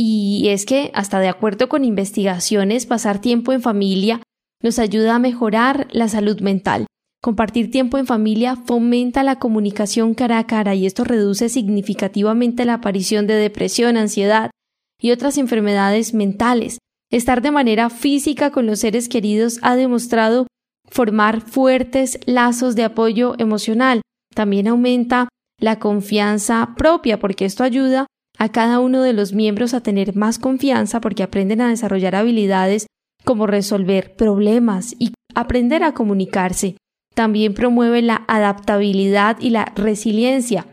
y 0.02 0.48
es 0.48 0.64
que, 0.64 0.90
hasta 0.94 1.20
de 1.20 1.28
acuerdo 1.28 1.68
con 1.68 1.84
investigaciones, 1.84 2.86
pasar 2.86 3.20
tiempo 3.20 3.52
en 3.52 3.60
familia 3.60 4.22
nos 4.62 4.78
ayuda 4.78 5.16
a 5.16 5.18
mejorar 5.18 5.88
la 5.90 6.08
salud 6.08 6.40
mental. 6.40 6.86
Compartir 7.22 7.70
tiempo 7.70 7.98
en 7.98 8.06
familia 8.06 8.56
fomenta 8.56 9.22
la 9.22 9.38
comunicación 9.38 10.14
cara 10.14 10.38
a 10.38 10.46
cara 10.46 10.74
y 10.74 10.86
esto 10.86 11.04
reduce 11.04 11.50
significativamente 11.50 12.64
la 12.64 12.74
aparición 12.74 13.26
de 13.26 13.34
depresión, 13.34 13.98
ansiedad 13.98 14.50
y 14.98 15.10
otras 15.10 15.36
enfermedades 15.36 16.14
mentales. 16.14 16.78
Estar 17.10 17.42
de 17.42 17.50
manera 17.50 17.90
física 17.90 18.50
con 18.50 18.64
los 18.64 18.80
seres 18.80 19.06
queridos 19.06 19.58
ha 19.60 19.76
demostrado 19.76 20.46
formar 20.88 21.42
fuertes 21.42 22.18
lazos 22.24 22.74
de 22.74 22.84
apoyo 22.84 23.34
emocional. 23.36 24.00
También 24.34 24.66
aumenta 24.66 25.28
la 25.58 25.78
confianza 25.78 26.74
propia 26.78 27.20
porque 27.20 27.44
esto 27.44 27.64
ayuda 27.64 28.06
a 28.40 28.48
cada 28.48 28.80
uno 28.80 29.02
de 29.02 29.12
los 29.12 29.34
miembros 29.34 29.74
a 29.74 29.82
tener 29.82 30.16
más 30.16 30.38
confianza 30.38 31.02
porque 31.02 31.22
aprenden 31.22 31.60
a 31.60 31.68
desarrollar 31.68 32.16
habilidades 32.16 32.86
como 33.22 33.46
resolver 33.46 34.16
problemas 34.16 34.96
y 34.98 35.12
aprender 35.34 35.84
a 35.84 35.92
comunicarse. 35.92 36.78
También 37.14 37.52
promueve 37.52 38.00
la 38.00 38.24
adaptabilidad 38.28 39.36
y 39.40 39.50
la 39.50 39.66
resiliencia. 39.76 40.66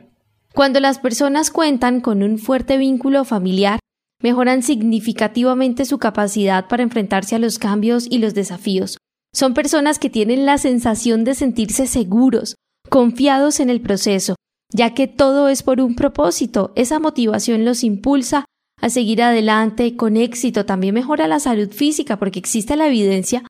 Cuando 0.53 0.79
las 0.79 0.99
personas 0.99 1.51
cuentan 1.51 1.99
con 1.99 2.23
un 2.23 2.39
fuerte 2.39 2.77
vínculo 2.77 3.25
familiar, 3.25 3.79
mejoran 4.23 4.63
significativamente 4.63 5.83
su 5.83 5.97
capacidad 5.97 6.69
para 6.69 6.83
enfrentarse 6.83 7.35
a 7.35 7.39
los 7.39 7.59
cambios 7.59 8.07
y 8.09 8.19
los 8.19 8.33
desafíos. 8.33 8.97
Son 9.33 9.53
personas 9.53 9.99
que 9.99 10.09
tienen 10.09 10.45
la 10.45 10.57
sensación 10.57 11.25
de 11.25 11.35
sentirse 11.35 11.85
seguros, 11.85 12.55
confiados 12.89 13.59
en 13.59 13.69
el 13.69 13.81
proceso, 13.81 14.36
ya 14.73 14.93
que 14.93 15.07
todo 15.07 15.47
es 15.49 15.63
por 15.63 15.81
un 15.81 15.95
propósito. 15.95 16.71
Esa 16.75 16.99
motivación 16.99 17.65
los 17.65 17.83
impulsa 17.83 18.45
a 18.81 18.89
seguir 18.89 19.21
adelante 19.21 19.95
con 19.95 20.17
éxito. 20.17 20.65
También 20.65 20.93
mejora 20.93 21.27
la 21.27 21.39
salud 21.39 21.71
física 21.71 22.17
porque 22.17 22.39
existe 22.39 22.75
la 22.75 22.87
evidencia 22.87 23.43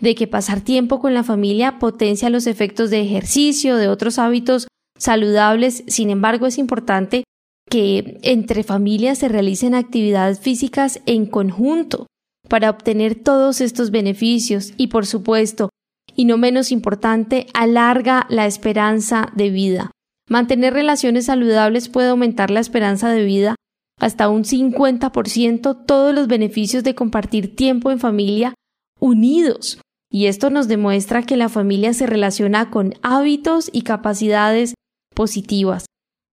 de 0.00 0.14
que 0.14 0.26
pasar 0.26 0.60
tiempo 0.60 1.00
con 1.00 1.14
la 1.14 1.22
familia 1.22 1.78
potencia 1.78 2.30
los 2.30 2.46
efectos 2.46 2.90
de 2.90 3.00
ejercicio, 3.00 3.76
de 3.76 3.88
otros 3.88 4.18
hábitos 4.18 4.68
saludables. 4.98 5.84
Sin 5.86 6.10
embargo, 6.10 6.46
es 6.46 6.58
importante 6.58 7.24
que 7.70 8.18
entre 8.22 8.62
familias 8.62 9.18
se 9.18 9.28
realicen 9.28 9.74
actividades 9.74 10.40
físicas 10.40 11.00
en 11.06 11.26
conjunto 11.26 12.06
para 12.48 12.70
obtener 12.70 13.14
todos 13.14 13.60
estos 13.60 13.90
beneficios 13.90 14.74
y, 14.76 14.88
por 14.88 15.06
supuesto, 15.06 15.70
y 16.14 16.26
no 16.26 16.36
menos 16.36 16.70
importante, 16.70 17.46
alarga 17.54 18.26
la 18.28 18.46
esperanza 18.46 19.32
de 19.34 19.50
vida. 19.50 19.90
Mantener 20.28 20.72
relaciones 20.72 21.26
saludables 21.26 21.88
puede 21.88 22.08
aumentar 22.08 22.50
la 22.50 22.60
esperanza 22.60 23.10
de 23.10 23.24
vida 23.24 23.56
hasta 24.00 24.28
un 24.28 24.44
50%, 24.44 25.84
todos 25.86 26.14
los 26.14 26.26
beneficios 26.26 26.82
de 26.82 26.94
compartir 26.94 27.54
tiempo 27.54 27.90
en 27.90 27.98
familia 27.98 28.54
unidos. 29.00 29.80
Y 30.10 30.26
esto 30.26 30.50
nos 30.50 30.68
demuestra 30.68 31.22
que 31.22 31.36
la 31.36 31.48
familia 31.48 31.92
se 31.92 32.06
relaciona 32.06 32.70
con 32.70 32.94
hábitos 33.02 33.68
y 33.72 33.82
capacidades 33.82 34.74
positivas. 35.14 35.86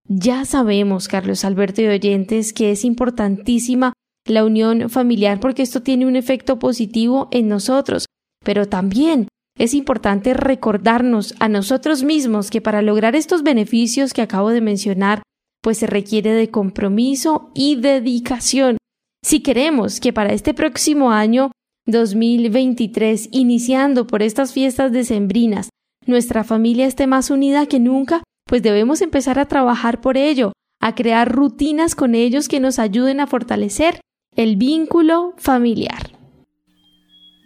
Ya 0.08 0.44
sabemos, 0.44 1.08
Carlos 1.08 1.44
Alberto 1.44 1.82
y 1.82 1.86
oyentes, 1.86 2.52
que 2.52 2.72
es 2.72 2.84
importantísima 2.84 3.92
la 4.26 4.44
unión 4.44 4.88
familiar 4.88 5.40
porque 5.40 5.62
esto 5.62 5.82
tiene 5.82 6.06
un 6.06 6.16
efecto 6.16 6.58
positivo 6.58 7.28
en 7.30 7.48
nosotros, 7.48 8.06
pero 8.44 8.66
también 8.66 9.28
es 9.58 9.74
importante 9.74 10.34
recordarnos 10.34 11.34
a 11.38 11.48
nosotros 11.48 12.02
mismos 12.02 12.50
que 12.50 12.60
para 12.60 12.82
lograr 12.82 13.14
estos 13.14 13.42
beneficios 13.42 14.12
que 14.12 14.22
acabo 14.22 14.50
de 14.50 14.60
mencionar, 14.60 15.22
pues 15.62 15.78
se 15.78 15.86
requiere 15.86 16.32
de 16.32 16.50
compromiso 16.50 17.50
y 17.54 17.76
dedicación. 17.76 18.78
Si 19.24 19.40
queremos 19.40 20.00
que 20.00 20.12
para 20.12 20.32
este 20.32 20.54
próximo 20.54 21.12
año 21.12 21.52
2023, 21.86 23.28
iniciando 23.32 24.06
por 24.06 24.22
estas 24.22 24.52
fiestas 24.52 24.90
decembrinas, 24.90 25.68
nuestra 26.06 26.42
familia 26.42 26.86
esté 26.86 27.06
más 27.06 27.30
unida 27.30 27.66
que 27.66 27.78
nunca, 27.78 28.22
pues 28.46 28.62
debemos 28.62 29.02
empezar 29.02 29.38
a 29.38 29.46
trabajar 29.46 30.00
por 30.00 30.16
ello, 30.16 30.52
a 30.80 30.94
crear 30.94 31.30
rutinas 31.30 31.94
con 31.94 32.14
ellos 32.14 32.48
que 32.48 32.58
nos 32.58 32.78
ayuden 32.80 33.20
a 33.20 33.28
fortalecer 33.28 34.00
el 34.34 34.56
vínculo 34.56 35.34
familiar. 35.36 36.10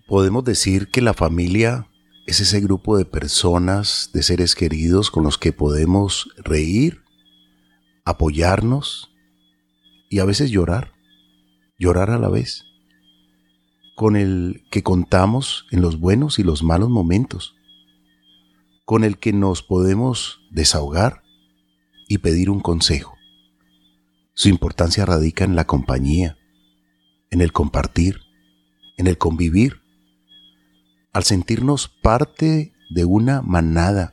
Podemos 0.09 0.45
decir 0.45 0.89
que 0.89 1.03
la 1.03 1.13
familia 1.13 1.89
es 2.27 2.41
ese 2.41 2.61
grupo 2.61 2.99
de 2.99 3.05
personas, 3.05 4.11
de 4.13 4.23
seres 4.23 4.57
queridos 4.57 5.13
con 5.13 5.23
los 5.23 5.39
que 5.39 5.53
podemos 5.53 6.29
reír, 6.37 7.03
apoyarnos 8.05 9.13
y 10.11 10.19
a 10.19 10.25
veces 10.25 10.51
llorar, 10.51 10.93
llorar 11.79 12.11
a 12.11 12.19
la 12.19 12.29
vez, 12.29 12.65
con 13.95 14.17
el 14.17 14.65
que 14.71 14.83
contamos 14.83 15.67
en 15.71 15.81
los 15.81 16.01
buenos 16.01 16.41
y 16.41 16.43
los 16.43 16.65
malos 16.65 16.91
momentos, 16.91 17.55
con 18.85 19.05
el 19.05 19.19
que 19.19 19.33
nos 19.33 19.63
podemos 19.63 20.41
desahogar 20.51 21.23
y 22.09 22.19
pedir 22.19 22.51
un 22.51 22.61
consejo. 22.61 23.17
Su 24.35 24.49
importancia 24.49 25.07
radica 25.07 25.45
en 25.45 25.55
la 25.55 25.67
compañía, 25.67 26.37
en 27.31 27.41
el 27.41 27.53
compartir, 27.53 28.21
en 28.97 29.07
el 29.07 29.17
convivir 29.17 29.86
al 31.17 31.25
sentirnos 31.25 31.89
parte 31.89 32.75
de 32.91 33.07
una 33.07 33.41
manada, 33.41 34.13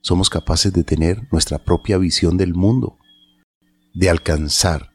somos 0.00 0.28
capaces 0.28 0.72
de 0.72 0.82
tener 0.82 1.28
nuestra 1.30 1.60
propia 1.60 1.98
visión 1.98 2.36
del 2.36 2.52
mundo, 2.52 2.98
de 3.94 4.10
alcanzar 4.10 4.90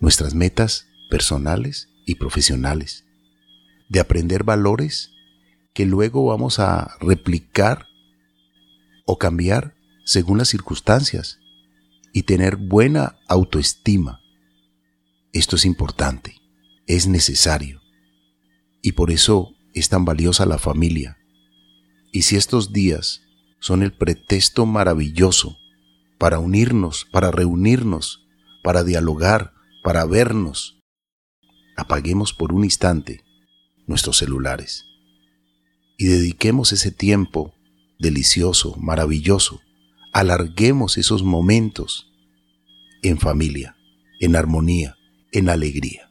nuestras 0.00 0.32
metas 0.32 0.86
personales 1.10 1.88
y 2.06 2.14
profesionales, 2.14 3.04
de 3.88 3.98
aprender 3.98 4.44
valores 4.44 5.10
que 5.74 5.86
luego 5.86 6.26
vamos 6.26 6.60
a 6.60 6.94
replicar 7.00 7.86
o 9.04 9.18
cambiar 9.18 9.74
según 10.04 10.38
las 10.38 10.50
circunstancias 10.50 11.40
y 12.12 12.22
tener 12.22 12.54
buena 12.58 13.16
autoestima. 13.26 14.20
Esto 15.32 15.56
es 15.56 15.64
importante, 15.64 16.36
es 16.86 17.08
necesario. 17.08 17.80
Y 18.82 18.92
por 18.92 19.10
eso 19.10 19.56
es 19.74 19.88
tan 19.88 20.04
valiosa 20.04 20.46
la 20.46 20.58
familia. 20.58 21.18
Y 22.12 22.22
si 22.22 22.36
estos 22.36 22.72
días 22.72 23.22
son 23.60 23.82
el 23.82 23.92
pretexto 23.92 24.66
maravilloso 24.66 25.56
para 26.18 26.38
unirnos, 26.38 27.06
para 27.12 27.30
reunirnos, 27.30 28.26
para 28.62 28.84
dialogar, 28.84 29.52
para 29.82 30.04
vernos, 30.04 30.80
apaguemos 31.76 32.32
por 32.32 32.52
un 32.52 32.64
instante 32.64 33.24
nuestros 33.86 34.18
celulares 34.18 34.84
y 35.96 36.06
dediquemos 36.06 36.72
ese 36.72 36.90
tiempo 36.90 37.54
delicioso, 37.98 38.76
maravilloso, 38.76 39.60
alarguemos 40.12 40.98
esos 40.98 41.22
momentos 41.22 42.10
en 43.02 43.18
familia, 43.18 43.76
en 44.20 44.36
armonía, 44.36 44.96
en 45.30 45.48
alegría. 45.48 46.10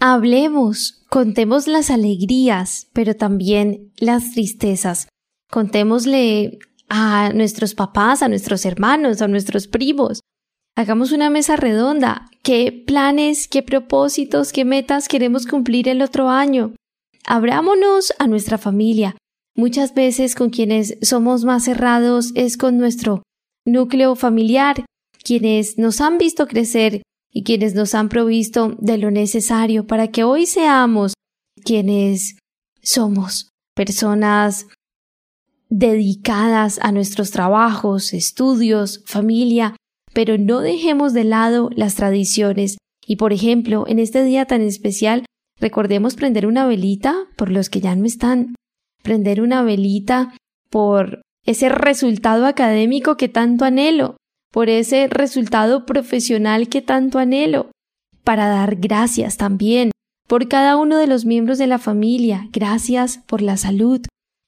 Hablemos, 0.00 1.03
contemos 1.14 1.68
las 1.68 1.92
alegrías, 1.92 2.88
pero 2.92 3.14
también 3.14 3.92
las 3.98 4.32
tristezas. 4.32 5.06
Contémosle 5.48 6.58
a 6.88 7.30
nuestros 7.32 7.76
papás, 7.76 8.20
a 8.20 8.28
nuestros 8.28 8.66
hermanos, 8.66 9.22
a 9.22 9.28
nuestros 9.28 9.68
primos. 9.68 10.22
Hagamos 10.74 11.12
una 11.12 11.30
mesa 11.30 11.54
redonda. 11.54 12.28
¿Qué 12.42 12.72
planes, 12.84 13.46
qué 13.46 13.62
propósitos, 13.62 14.52
qué 14.52 14.64
metas 14.64 15.06
queremos 15.06 15.46
cumplir 15.46 15.88
el 15.88 16.02
otro 16.02 16.30
año? 16.30 16.74
Abrámonos 17.24 18.12
a 18.18 18.26
nuestra 18.26 18.58
familia. 18.58 19.14
Muchas 19.54 19.94
veces 19.94 20.34
con 20.34 20.50
quienes 20.50 20.98
somos 21.00 21.44
más 21.44 21.62
cerrados 21.62 22.32
es 22.34 22.56
con 22.56 22.76
nuestro 22.76 23.22
núcleo 23.64 24.16
familiar, 24.16 24.84
quienes 25.22 25.78
nos 25.78 26.00
han 26.00 26.18
visto 26.18 26.48
crecer 26.48 27.02
y 27.34 27.42
quienes 27.42 27.74
nos 27.74 27.94
han 27.94 28.08
provisto 28.08 28.76
de 28.78 28.96
lo 28.96 29.10
necesario 29.10 29.86
para 29.86 30.08
que 30.08 30.24
hoy 30.24 30.46
seamos 30.46 31.12
quienes 31.62 32.38
somos, 32.80 33.50
personas 33.74 34.66
dedicadas 35.68 36.78
a 36.80 36.92
nuestros 36.92 37.30
trabajos, 37.30 38.14
estudios, 38.14 39.02
familia, 39.04 39.76
pero 40.14 40.38
no 40.38 40.60
dejemos 40.60 41.12
de 41.12 41.24
lado 41.24 41.68
las 41.74 41.96
tradiciones. 41.96 42.78
Y, 43.06 43.16
por 43.16 43.32
ejemplo, 43.32 43.84
en 43.88 43.98
este 43.98 44.22
día 44.22 44.46
tan 44.46 44.62
especial, 44.62 45.24
Recordemos 45.60 46.14
prender 46.14 46.46
una 46.46 46.66
velita 46.66 47.14
por 47.36 47.50
los 47.50 47.70
que 47.70 47.80
ya 47.80 47.94
no 47.94 48.04
están, 48.04 48.54
prender 49.02 49.40
una 49.40 49.62
velita 49.62 50.34
por 50.70 51.22
ese 51.46 51.68
resultado 51.68 52.46
académico 52.46 53.16
que 53.16 53.28
tanto 53.28 53.64
anhelo, 53.64 54.16
por 54.54 54.68
ese 54.68 55.08
resultado 55.08 55.84
profesional 55.84 56.68
que 56.68 56.80
tanto 56.80 57.18
anhelo, 57.18 57.72
para 58.22 58.46
dar 58.46 58.76
gracias 58.76 59.36
también 59.36 59.90
por 60.28 60.46
cada 60.46 60.76
uno 60.76 60.96
de 60.96 61.08
los 61.08 61.24
miembros 61.24 61.58
de 61.58 61.66
la 61.66 61.80
familia, 61.80 62.48
gracias 62.52 63.18
por 63.26 63.42
la 63.42 63.56
salud, 63.56 64.00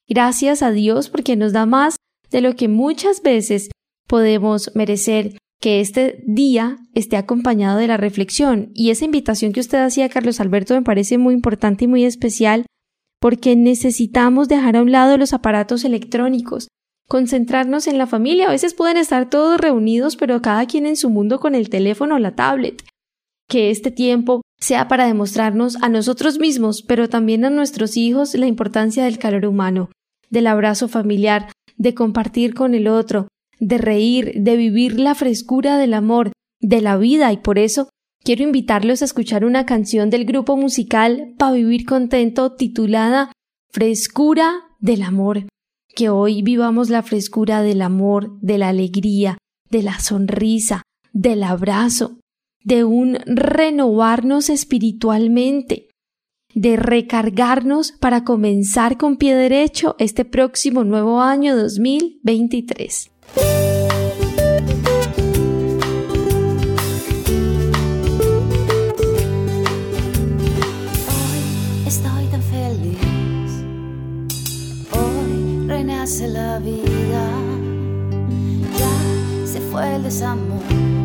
gracias 0.09 0.62
a 0.62 0.70
Dios 0.70 1.11
porque 1.11 1.34
nos 1.34 1.52
da 1.52 1.66
más 1.66 1.96
de 2.30 2.40
lo 2.40 2.54
que 2.54 2.68
muchas 2.68 3.20
veces 3.20 3.68
podemos 4.07 4.70
merecer 4.76 5.38
que 5.61 5.80
este 5.80 6.22
día 6.24 6.78
esté 6.94 7.16
acompañado 7.16 7.78
de 7.78 7.88
la 7.88 7.96
reflexión. 7.96 8.70
Y 8.74 8.90
esa 8.90 9.07
invitación 9.07 9.52
que 9.52 9.59
usted 9.59 9.78
hacía, 9.78 10.09
Carlos 10.09 10.38
Alberto, 10.38 10.74
me 10.74 10.82
parece 10.82 11.18
muy 11.18 11.34
importante 11.34 11.86
y 11.86 11.88
muy 11.88 12.04
especial 12.04 12.64
porque 13.20 13.57
necesitamos 13.57 14.46
dejar 14.46 14.76
a 14.76 14.82
un 14.82 14.92
lado 14.92 15.18
los 15.18 15.32
aparatos 15.32 15.84
electrónicos, 15.84 16.68
concentrarnos 17.09 17.86
en 17.86 17.98
la 17.98 18.07
familia. 18.07 18.48
A 18.48 18.52
veces 18.52 18.74
pueden 18.74 18.96
estar 18.96 19.30
todos 19.30 19.61
reunidos, 19.61 20.16
pero 20.16 20.42
cada 20.42 20.66
quien 20.66 20.86
en 20.86 20.96
su 20.96 21.11
mundo 21.11 21.40
con 21.40 21.54
el 21.54 21.68
teléfono 21.68 22.16
o 22.16 22.18
la 22.18 22.34
tablet. 22.34 22.82
Que 23.48 23.70
este 23.70 23.90
tiempo 23.90 24.42
sea 24.59 24.88
para 24.88 25.07
demostrarnos 25.07 25.76
a 25.82 25.88
nosotros 25.88 26.38
mismos, 26.38 26.82
pero 26.82 27.09
también 27.09 27.44
a 27.44 27.50
nuestros 27.50 27.96
hijos 27.96 28.34
la 28.34 28.46
importancia 28.46 29.04
del 29.04 29.18
calor 29.18 29.46
humano, 29.46 29.90
del 30.30 30.46
abrazo 30.46 30.88
familiar, 30.88 31.52
de 31.76 31.94
compartir 31.94 32.54
con 32.54 32.74
el 32.74 32.88
otro, 32.88 33.28
de 33.61 33.78
reír, 33.78 34.32
de 34.36 34.57
vivir 34.57 34.98
la 34.98 35.14
frescura 35.14 35.78
del 35.78 35.94
amor, 35.94 36.32
de 36.61 36.80
la 36.80 36.96
vida 36.96 37.32
y 37.32 37.36
por 37.36 37.59
eso 37.59 37.88
quiero 38.24 38.42
invitarlos 38.42 39.02
a 39.02 39.04
escuchar 39.04 39.44
una 39.44 39.66
canción 39.66 40.11
del 40.11 40.24
grupo 40.24 40.57
musical 40.57 41.34
Pa' 41.38 41.52
Vivir 41.52 41.84
Contento 41.84 42.54
titulada 42.54 43.30
Frescura 43.70 44.62
del 44.80 45.02
Amor. 45.02 45.46
Que 45.97 46.11
hoy 46.11 46.42
vivamos 46.42 46.90
la 46.90 47.03
frescura 47.03 47.62
del 47.62 47.80
amor, 47.80 48.38
de 48.42 48.59
la 48.59 48.68
alegría, 48.68 49.38
de 49.70 49.82
la 49.82 49.99
sonrisa, 49.99 50.82
del 51.14 51.42
abrazo, 51.42 52.20
de 52.62 52.84
un 52.84 53.16
renovarnos 53.24 54.51
espiritualmente, 54.51 55.88
de 56.55 56.76
recargarnos 56.76 57.92
para 57.92 58.24
comenzar 58.24 58.99
con 58.99 59.16
pie 59.16 59.36
derecho 59.36 59.97
este 59.99 60.26
próximo 60.26 60.84
nuevo 60.84 61.22
año 61.22 61.57
2023. 61.57 63.15
La 76.07 76.61
vida, 76.61 77.24
ya 78.78 79.44
se 79.44 79.61
fue 79.61 79.96
el 79.96 80.04
desamor 80.04 80.62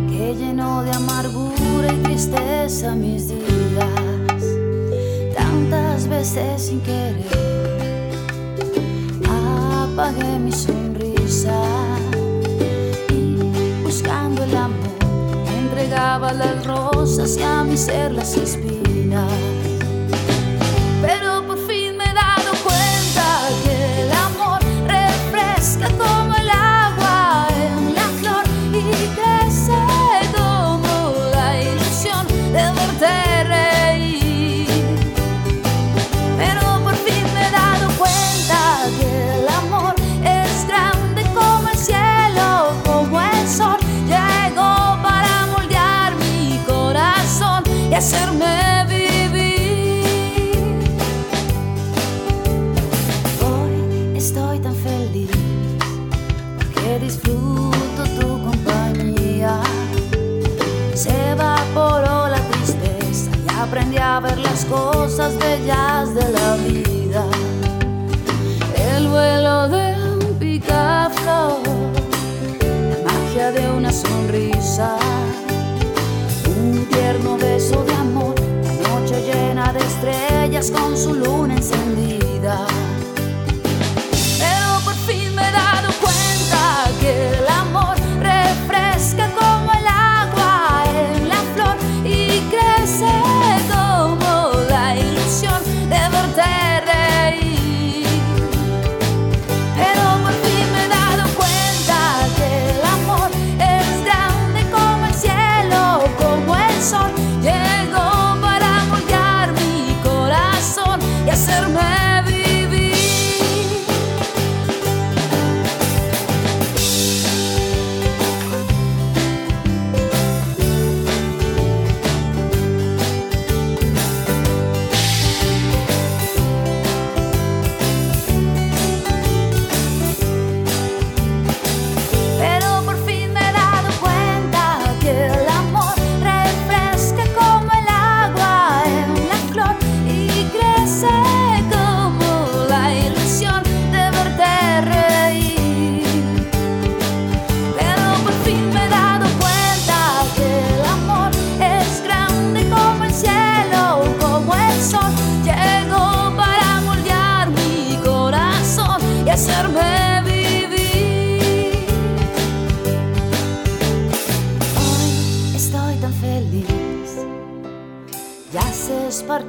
que 0.08 0.36
llenó 0.38 0.84
de 0.84 0.92
amargura 0.92 1.92
y 1.92 2.04
tristeza 2.04 2.94
mis 2.94 3.30
días, 3.30 4.44
tantas 5.36 6.08
veces 6.08 6.62
sin 6.62 6.82
querer 6.82 7.26
apagué 9.26 10.38
mi 10.38 10.52
sonrisa 10.52 11.64
y 13.10 13.38
buscando 13.82 14.44
el 14.44 14.56
amor 14.56 14.78
entregaba 15.58 16.32
las 16.32 16.64
rosas 16.64 17.38
y 17.38 17.42
a 17.42 17.64
mi 17.64 17.76
ser 17.76 18.12
las 18.12 18.38
espinas. 18.38 19.71
Con 80.70 80.96
su 80.96 81.16
luna 81.16 81.41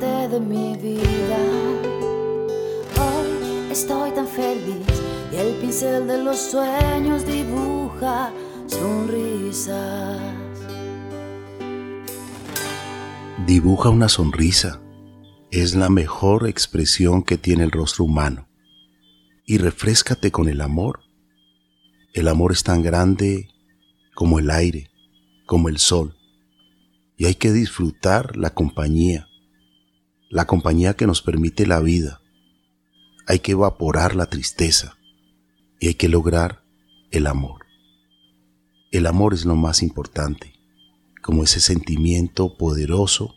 de 0.03 0.41
mi 0.41 0.77
vida. 0.79 1.39
Hoy 2.99 3.71
estoy 3.71 4.11
tan 4.11 4.27
feliz 4.27 4.85
y 5.33 5.37
el 5.37 5.55
pincel 5.61 6.09
de 6.09 6.25
los 6.25 6.39
sueños 6.41 7.25
dibuja 7.25 8.33
sonrisas. 8.67 10.19
Dibuja 13.47 13.91
una 13.91 14.09
sonrisa. 14.09 14.81
Es 15.53 15.77
la 15.77 15.89
mejor 15.89 16.49
expresión 16.49 17.23
que 17.23 17.39
tiene 17.39 17.63
el 17.63 17.71
rostro 17.71 18.05
humano. 18.05 18.49
Y 19.47 19.59
refrescate 19.59 20.33
con 20.33 20.49
el 20.49 20.63
amor. 20.63 21.01
El 22.13 22.27
amor 22.27 22.51
es 22.51 22.65
tan 22.65 22.83
grande 22.83 23.51
como 24.15 24.41
el 24.41 24.51
aire, 24.51 24.91
como 25.47 25.69
el 25.69 25.79
sol. 25.79 26.17
Y 27.17 27.27
hay 27.27 27.37
que 27.37 27.53
disfrutar 27.53 28.37
la 28.37 28.51
compañía, 28.51 29.29
la 30.33 30.47
compañía 30.47 30.95
que 30.95 31.07
nos 31.07 31.21
permite 31.21 31.67
la 31.67 31.81
vida. 31.81 32.23
Hay 33.27 33.41
que 33.41 33.53
evaporar 33.53 34.17
la 34.17 34.27
tristeza 34.27 34.97
y 35.79 35.89
hay 35.89 35.95
que 35.95 36.09
lograr 36.09 36.65
el 37.11 37.27
amor. 37.27 37.67
El 38.91 39.07
amor 39.07 39.35
es 39.35 39.45
lo 39.45 39.57
más 39.57 39.83
importante, 39.83 40.55
como 41.23 41.45
ese 41.45 41.61
sentimiento 41.61 42.57
poderoso 42.57 43.35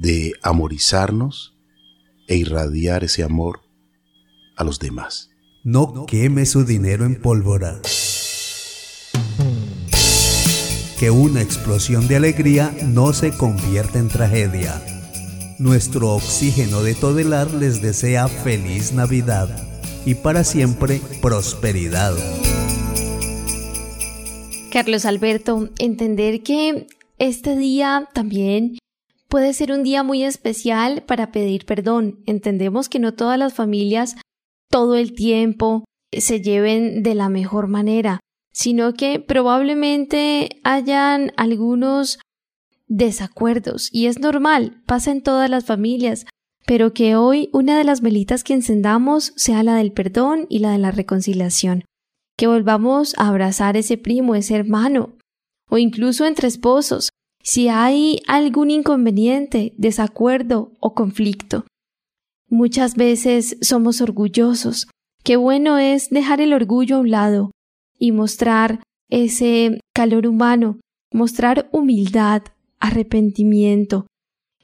de 0.00 0.34
amorizarnos 0.42 1.56
e 2.28 2.36
irradiar 2.36 3.02
ese 3.02 3.24
amor 3.24 3.62
a 4.56 4.62
los 4.62 4.78
demás. 4.78 5.30
No 5.64 6.06
queme 6.06 6.46
su 6.46 6.64
dinero 6.64 7.04
en 7.04 7.20
pólvora. 7.20 7.80
Que 11.00 11.10
una 11.10 11.42
explosión 11.42 12.06
de 12.06 12.14
alegría 12.14 12.72
no 12.84 13.12
se 13.12 13.36
convierta 13.36 13.98
en 13.98 14.08
tragedia. 14.08 14.93
Nuestro 15.64 16.14
oxígeno 16.14 16.82
de 16.82 16.94
Todelar 16.94 17.50
les 17.54 17.80
desea 17.80 18.28
feliz 18.28 18.92
Navidad 18.92 19.48
y 20.04 20.14
para 20.14 20.44
siempre 20.44 21.00
prosperidad. 21.22 22.12
Carlos 24.70 25.06
Alberto, 25.06 25.70
entender 25.78 26.42
que 26.42 26.86
este 27.16 27.56
día 27.56 28.10
también 28.12 28.76
puede 29.30 29.54
ser 29.54 29.72
un 29.72 29.84
día 29.84 30.02
muy 30.02 30.22
especial 30.22 31.02
para 31.06 31.32
pedir 31.32 31.64
perdón. 31.64 32.18
Entendemos 32.26 32.90
que 32.90 32.98
no 32.98 33.14
todas 33.14 33.38
las 33.38 33.54
familias 33.54 34.16
todo 34.70 34.96
el 34.96 35.14
tiempo 35.14 35.86
se 36.12 36.42
lleven 36.42 37.02
de 37.02 37.14
la 37.14 37.30
mejor 37.30 37.68
manera, 37.68 38.20
sino 38.52 38.92
que 38.92 39.18
probablemente 39.18 40.60
hayan 40.62 41.32
algunos 41.38 42.18
desacuerdos 42.94 43.88
y 43.92 44.06
es 44.06 44.20
normal, 44.20 44.80
pasa 44.86 45.10
en 45.10 45.20
todas 45.20 45.50
las 45.50 45.64
familias, 45.64 46.26
pero 46.64 46.94
que 46.94 47.16
hoy 47.16 47.50
una 47.52 47.76
de 47.76 47.84
las 47.84 48.00
velitas 48.00 48.44
que 48.44 48.54
encendamos 48.54 49.32
sea 49.36 49.64
la 49.64 49.74
del 49.74 49.92
perdón 49.92 50.46
y 50.48 50.60
la 50.60 50.70
de 50.70 50.78
la 50.78 50.92
reconciliación, 50.92 51.84
que 52.38 52.46
volvamos 52.46 53.14
a 53.18 53.28
abrazar 53.28 53.76
ese 53.76 53.98
primo, 53.98 54.36
ese 54.36 54.54
hermano, 54.54 55.16
o 55.68 55.78
incluso 55.78 56.24
entre 56.24 56.46
esposos, 56.46 57.10
si 57.42 57.68
hay 57.68 58.20
algún 58.28 58.70
inconveniente, 58.70 59.74
desacuerdo 59.76 60.72
o 60.78 60.94
conflicto. 60.94 61.66
Muchas 62.48 62.94
veces 62.94 63.58
somos 63.60 64.00
orgullosos. 64.00 64.86
Qué 65.24 65.36
bueno 65.36 65.78
es 65.78 66.10
dejar 66.10 66.40
el 66.40 66.52
orgullo 66.52 66.96
a 66.96 67.00
un 67.00 67.10
lado 67.10 67.50
y 67.98 68.12
mostrar 68.12 68.82
ese 69.10 69.80
calor 69.94 70.26
humano, 70.26 70.78
mostrar 71.12 71.68
humildad, 71.72 72.42
arrepentimiento. 72.84 74.06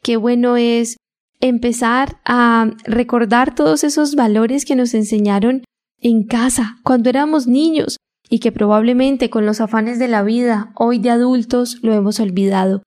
Qué 0.03 0.16
bueno 0.16 0.57
es 0.57 0.97
empezar 1.41 2.21
a 2.25 2.71
recordar 2.85 3.55
todos 3.55 3.83
esos 3.83 4.14
valores 4.14 4.64
que 4.64 4.77
nos 4.77 4.93
enseñaron 4.93 5.64
en 6.01 6.25
casa 6.25 6.79
cuando 6.83 7.09
éramos 7.09 7.47
niños 7.47 7.97
y 8.29 8.39
que 8.39 8.53
probablemente 8.53 9.31
con 9.31 9.47
los 9.47 9.61
afanes 9.61 9.99
de 9.99 10.09
la 10.09 10.23
vida 10.23 10.73
hoy 10.77 10.99
de 10.99 11.11
adultos 11.11 11.79
lo 11.83 11.95
hemos 11.95 12.21
olvidado. 12.21 12.83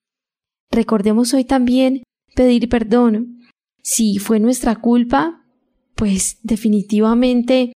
Recordemos 0.71 1.33
hoy 1.33 1.45
también 1.45 2.03
pedir 2.35 2.69
perdón. 2.69 3.39
Si 3.81 4.19
fue 4.19 4.39
nuestra 4.39 4.75
culpa, 4.75 5.43
pues 5.95 6.37
definitivamente 6.43 7.73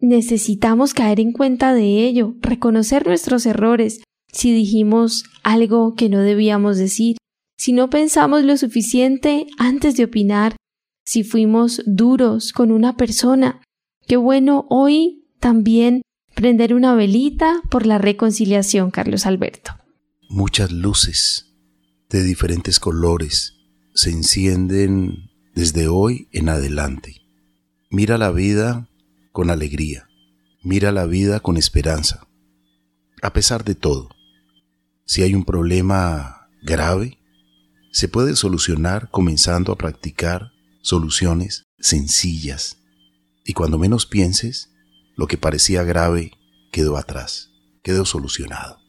necesitamos 0.00 0.94
caer 0.94 1.18
en 1.18 1.32
cuenta 1.32 1.74
de 1.74 2.06
ello, 2.06 2.34
reconocer 2.40 3.06
nuestros 3.06 3.46
errores, 3.46 4.00
si 4.38 4.52
dijimos 4.52 5.24
algo 5.42 5.96
que 5.96 6.08
no 6.08 6.20
debíamos 6.20 6.78
decir, 6.78 7.16
si 7.56 7.72
no 7.72 7.90
pensamos 7.90 8.44
lo 8.44 8.56
suficiente 8.56 9.48
antes 9.58 9.96
de 9.96 10.04
opinar, 10.04 10.54
si 11.04 11.24
fuimos 11.24 11.82
duros 11.86 12.52
con 12.52 12.70
una 12.70 12.96
persona. 12.96 13.60
Qué 14.06 14.16
bueno 14.16 14.64
hoy 14.70 15.26
también 15.40 16.02
prender 16.36 16.72
una 16.72 16.94
velita 16.94 17.60
por 17.68 17.84
la 17.84 17.98
reconciliación, 17.98 18.92
Carlos 18.92 19.26
Alberto. 19.26 19.72
Muchas 20.28 20.70
luces 20.70 21.52
de 22.08 22.22
diferentes 22.22 22.78
colores 22.78 23.54
se 23.92 24.10
encienden 24.10 25.32
desde 25.52 25.88
hoy 25.88 26.28
en 26.30 26.48
adelante. 26.48 27.22
Mira 27.90 28.18
la 28.18 28.30
vida 28.30 28.88
con 29.32 29.50
alegría, 29.50 30.08
mira 30.62 30.92
la 30.92 31.06
vida 31.06 31.40
con 31.40 31.56
esperanza. 31.56 32.28
A 33.20 33.32
pesar 33.32 33.64
de 33.64 33.74
todo, 33.74 34.10
si 35.08 35.22
hay 35.22 35.34
un 35.34 35.44
problema 35.44 36.50
grave, 36.62 37.18
se 37.92 38.08
puede 38.08 38.36
solucionar 38.36 39.10
comenzando 39.10 39.72
a 39.72 39.76
practicar 39.76 40.52
soluciones 40.82 41.64
sencillas. 41.78 42.76
Y 43.42 43.54
cuando 43.54 43.78
menos 43.78 44.04
pienses, 44.04 44.70
lo 45.16 45.26
que 45.26 45.38
parecía 45.38 45.82
grave 45.82 46.32
quedó 46.70 46.98
atrás, 46.98 47.50
quedó 47.82 48.04
solucionado. 48.04 48.80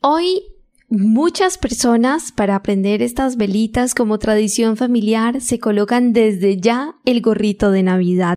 Hoy 0.00 0.44
muchas 0.88 1.58
personas 1.58 2.32
para 2.32 2.56
aprender 2.56 3.02
estas 3.02 3.36
velitas 3.36 3.94
como 3.94 4.18
tradición 4.18 4.78
familiar 4.78 5.42
se 5.42 5.58
colocan 5.58 6.14
desde 6.14 6.58
ya 6.58 6.94
el 7.04 7.20
gorrito 7.20 7.70
de 7.70 7.82
Navidad. 7.82 8.36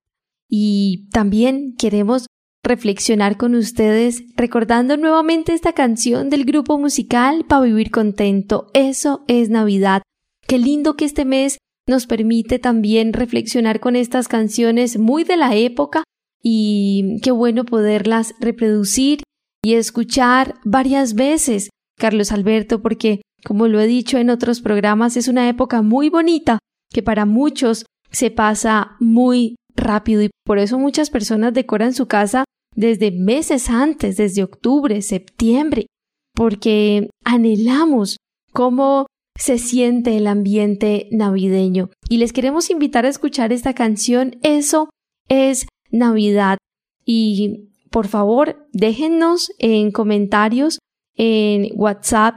Y 0.49 1.07
también 1.11 1.75
queremos 1.77 2.25
reflexionar 2.69 3.35
con 3.35 3.55
ustedes 3.55 4.23
recordando 4.37 4.95
nuevamente 4.95 5.53
esta 5.53 5.73
canción 5.73 6.29
del 6.29 6.45
grupo 6.45 6.77
musical 6.77 7.43
para 7.45 7.63
vivir 7.63 7.89
contento. 7.89 8.67
Eso 8.73 9.25
es 9.27 9.49
Navidad. 9.49 10.03
Qué 10.47 10.59
lindo 10.59 10.95
que 10.95 11.05
este 11.05 11.25
mes 11.25 11.57
nos 11.87 12.05
permite 12.05 12.59
también 12.59 13.11
reflexionar 13.13 13.79
con 13.79 13.95
estas 13.95 14.27
canciones 14.27 14.99
muy 14.99 15.23
de 15.23 15.35
la 15.35 15.55
época 15.55 16.03
y 16.43 17.19
qué 17.23 17.31
bueno 17.31 17.65
poderlas 17.65 18.35
reproducir 18.39 19.23
y 19.63 19.73
escuchar 19.73 20.55
varias 20.63 21.15
veces, 21.15 21.69
Carlos 21.97 22.31
Alberto, 22.31 22.81
porque, 22.81 23.21
como 23.43 23.67
lo 23.67 23.79
he 23.79 23.87
dicho 23.87 24.19
en 24.19 24.29
otros 24.29 24.61
programas, 24.61 25.17
es 25.17 25.27
una 25.27 25.49
época 25.49 25.81
muy 25.81 26.09
bonita 26.09 26.59
que 26.93 27.01
para 27.01 27.25
muchos 27.25 27.85
se 28.11 28.29
pasa 28.29 28.95
muy 28.99 29.55
rápido 29.75 30.21
y 30.21 30.29
por 30.45 30.59
eso 30.59 30.77
muchas 30.77 31.09
personas 31.09 31.53
decoran 31.53 31.93
su 31.93 32.07
casa 32.07 32.45
desde 32.75 33.11
meses 33.11 33.69
antes, 33.69 34.17
desde 34.17 34.43
octubre, 34.43 35.01
septiembre, 35.01 35.87
porque 36.33 37.09
anhelamos 37.23 38.17
cómo 38.53 39.07
se 39.35 39.57
siente 39.57 40.17
el 40.17 40.27
ambiente 40.27 41.07
navideño. 41.11 41.89
Y 42.09 42.17
les 42.17 42.33
queremos 42.33 42.69
invitar 42.69 43.05
a 43.05 43.09
escuchar 43.09 43.53
esta 43.53 43.73
canción. 43.73 44.37
Eso 44.43 44.89
es 45.29 45.67
Navidad. 45.91 46.57
Y 47.05 47.69
por 47.89 48.07
favor, 48.07 48.67
déjennos 48.73 49.51
en 49.57 49.91
comentarios 49.91 50.79
en 51.15 51.69
WhatsApp 51.75 52.35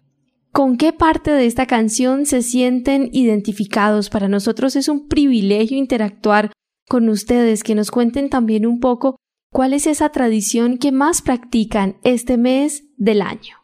con 0.52 0.76
qué 0.76 0.92
parte 0.92 1.30
de 1.30 1.46
esta 1.46 1.66
canción 1.66 2.26
se 2.26 2.42
sienten 2.42 3.08
identificados. 3.12 4.10
Para 4.10 4.28
nosotros 4.28 4.76
es 4.76 4.88
un 4.88 5.08
privilegio 5.08 5.78
interactuar 5.78 6.52
con 6.88 7.08
ustedes, 7.08 7.64
que 7.64 7.74
nos 7.74 7.90
cuenten 7.90 8.28
también 8.28 8.66
un 8.66 8.78
poco 8.78 9.16
cuál 9.52 9.74
es 9.74 9.86
esa 9.86 10.08
tradición 10.08 10.78
que 10.78 10.90
más 10.90 11.22
practican 11.22 11.96
este 12.02 12.38
mes 12.38 12.84
del 12.96 13.20
año. 13.22 13.58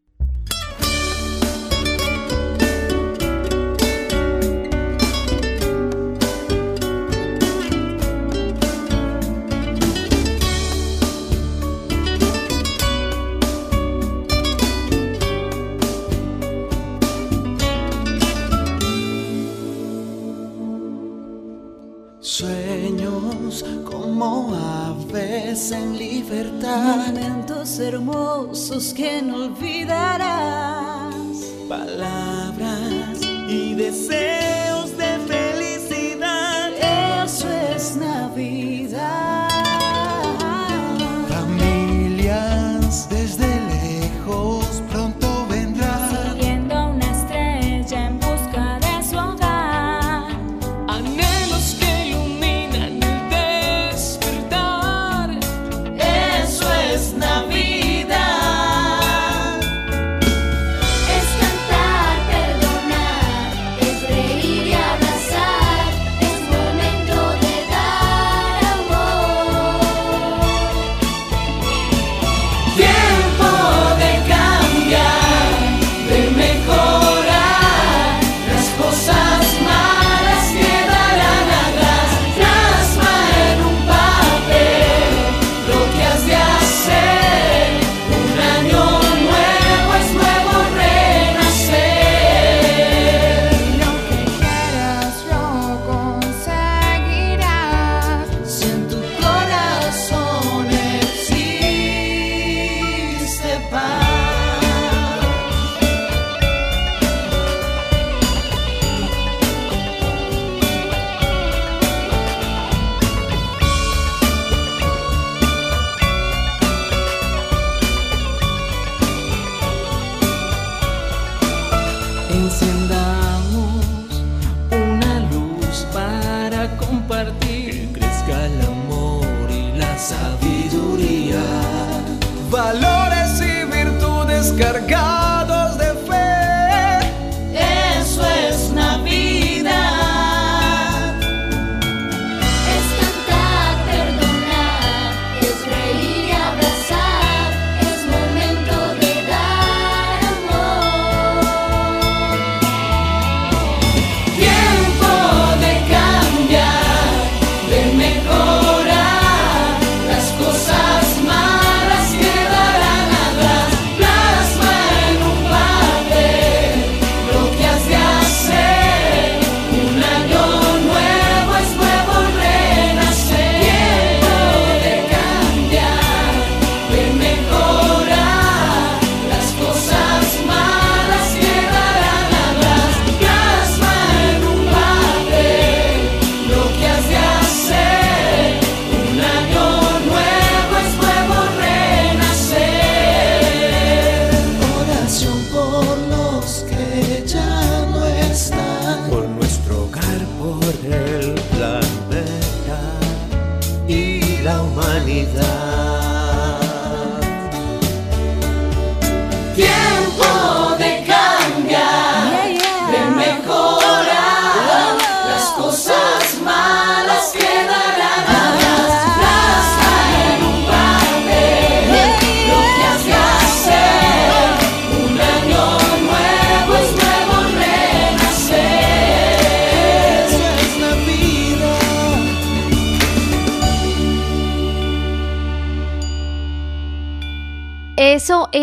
Hermosos 28.69 28.93
que 28.93 29.23
no 29.23 29.45
olvidarás. 29.45 29.78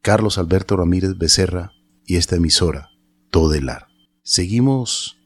Carlos 0.01 0.38
Alberto 0.38 0.76
Ramírez 0.76 1.18
Becerra 1.18 1.72
y 2.06 2.18
esta 2.18 2.36
emisora, 2.36 2.89
Todelar. 3.32 3.88
Seguimos 4.24 5.22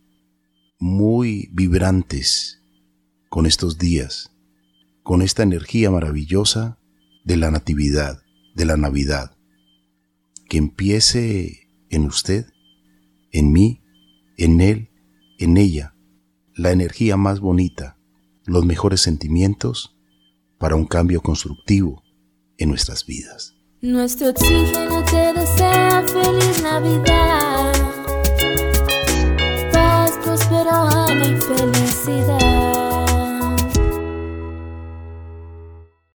muy 0.77 1.49
vibrantes 1.51 2.61
con 3.29 3.47
estos 3.47 3.79
días, 3.79 4.31
con 5.01 5.23
esta 5.23 5.41
energía 5.41 5.89
maravillosa 5.89 6.77
de 7.23 7.35
la 7.35 7.49
Natividad, 7.49 8.21
de 8.53 8.65
la 8.65 8.77
Navidad. 8.77 9.35
Que 10.47 10.59
empiece 10.59 11.67
en 11.89 12.05
usted, 12.05 12.45
en 13.31 13.51
mí, 13.51 13.81
en 14.39 14.61
él, 14.61 14.89
en 15.37 15.57
ella, 15.57 15.93
la 16.55 16.71
energía 16.71 17.17
más 17.17 17.41
bonita, 17.41 17.97
los 18.45 18.65
mejores 18.65 19.01
sentimientos 19.01 19.97
para 20.57 20.75
un 20.75 20.85
cambio 20.85 21.21
constructivo 21.21 22.03
en 22.57 22.69
nuestras 22.69 23.05
vidas. 23.05 23.55
Nuestro 23.81 24.29
oxígeno 24.29 25.03
te 25.05 25.33
desea 25.33 26.03
feliz 26.07 26.63
Navidad, 26.63 27.73
paz, 29.71 30.17
próspero 30.23 30.71
año 30.71 31.37
y 31.37 31.41
felicidad. 31.41 32.68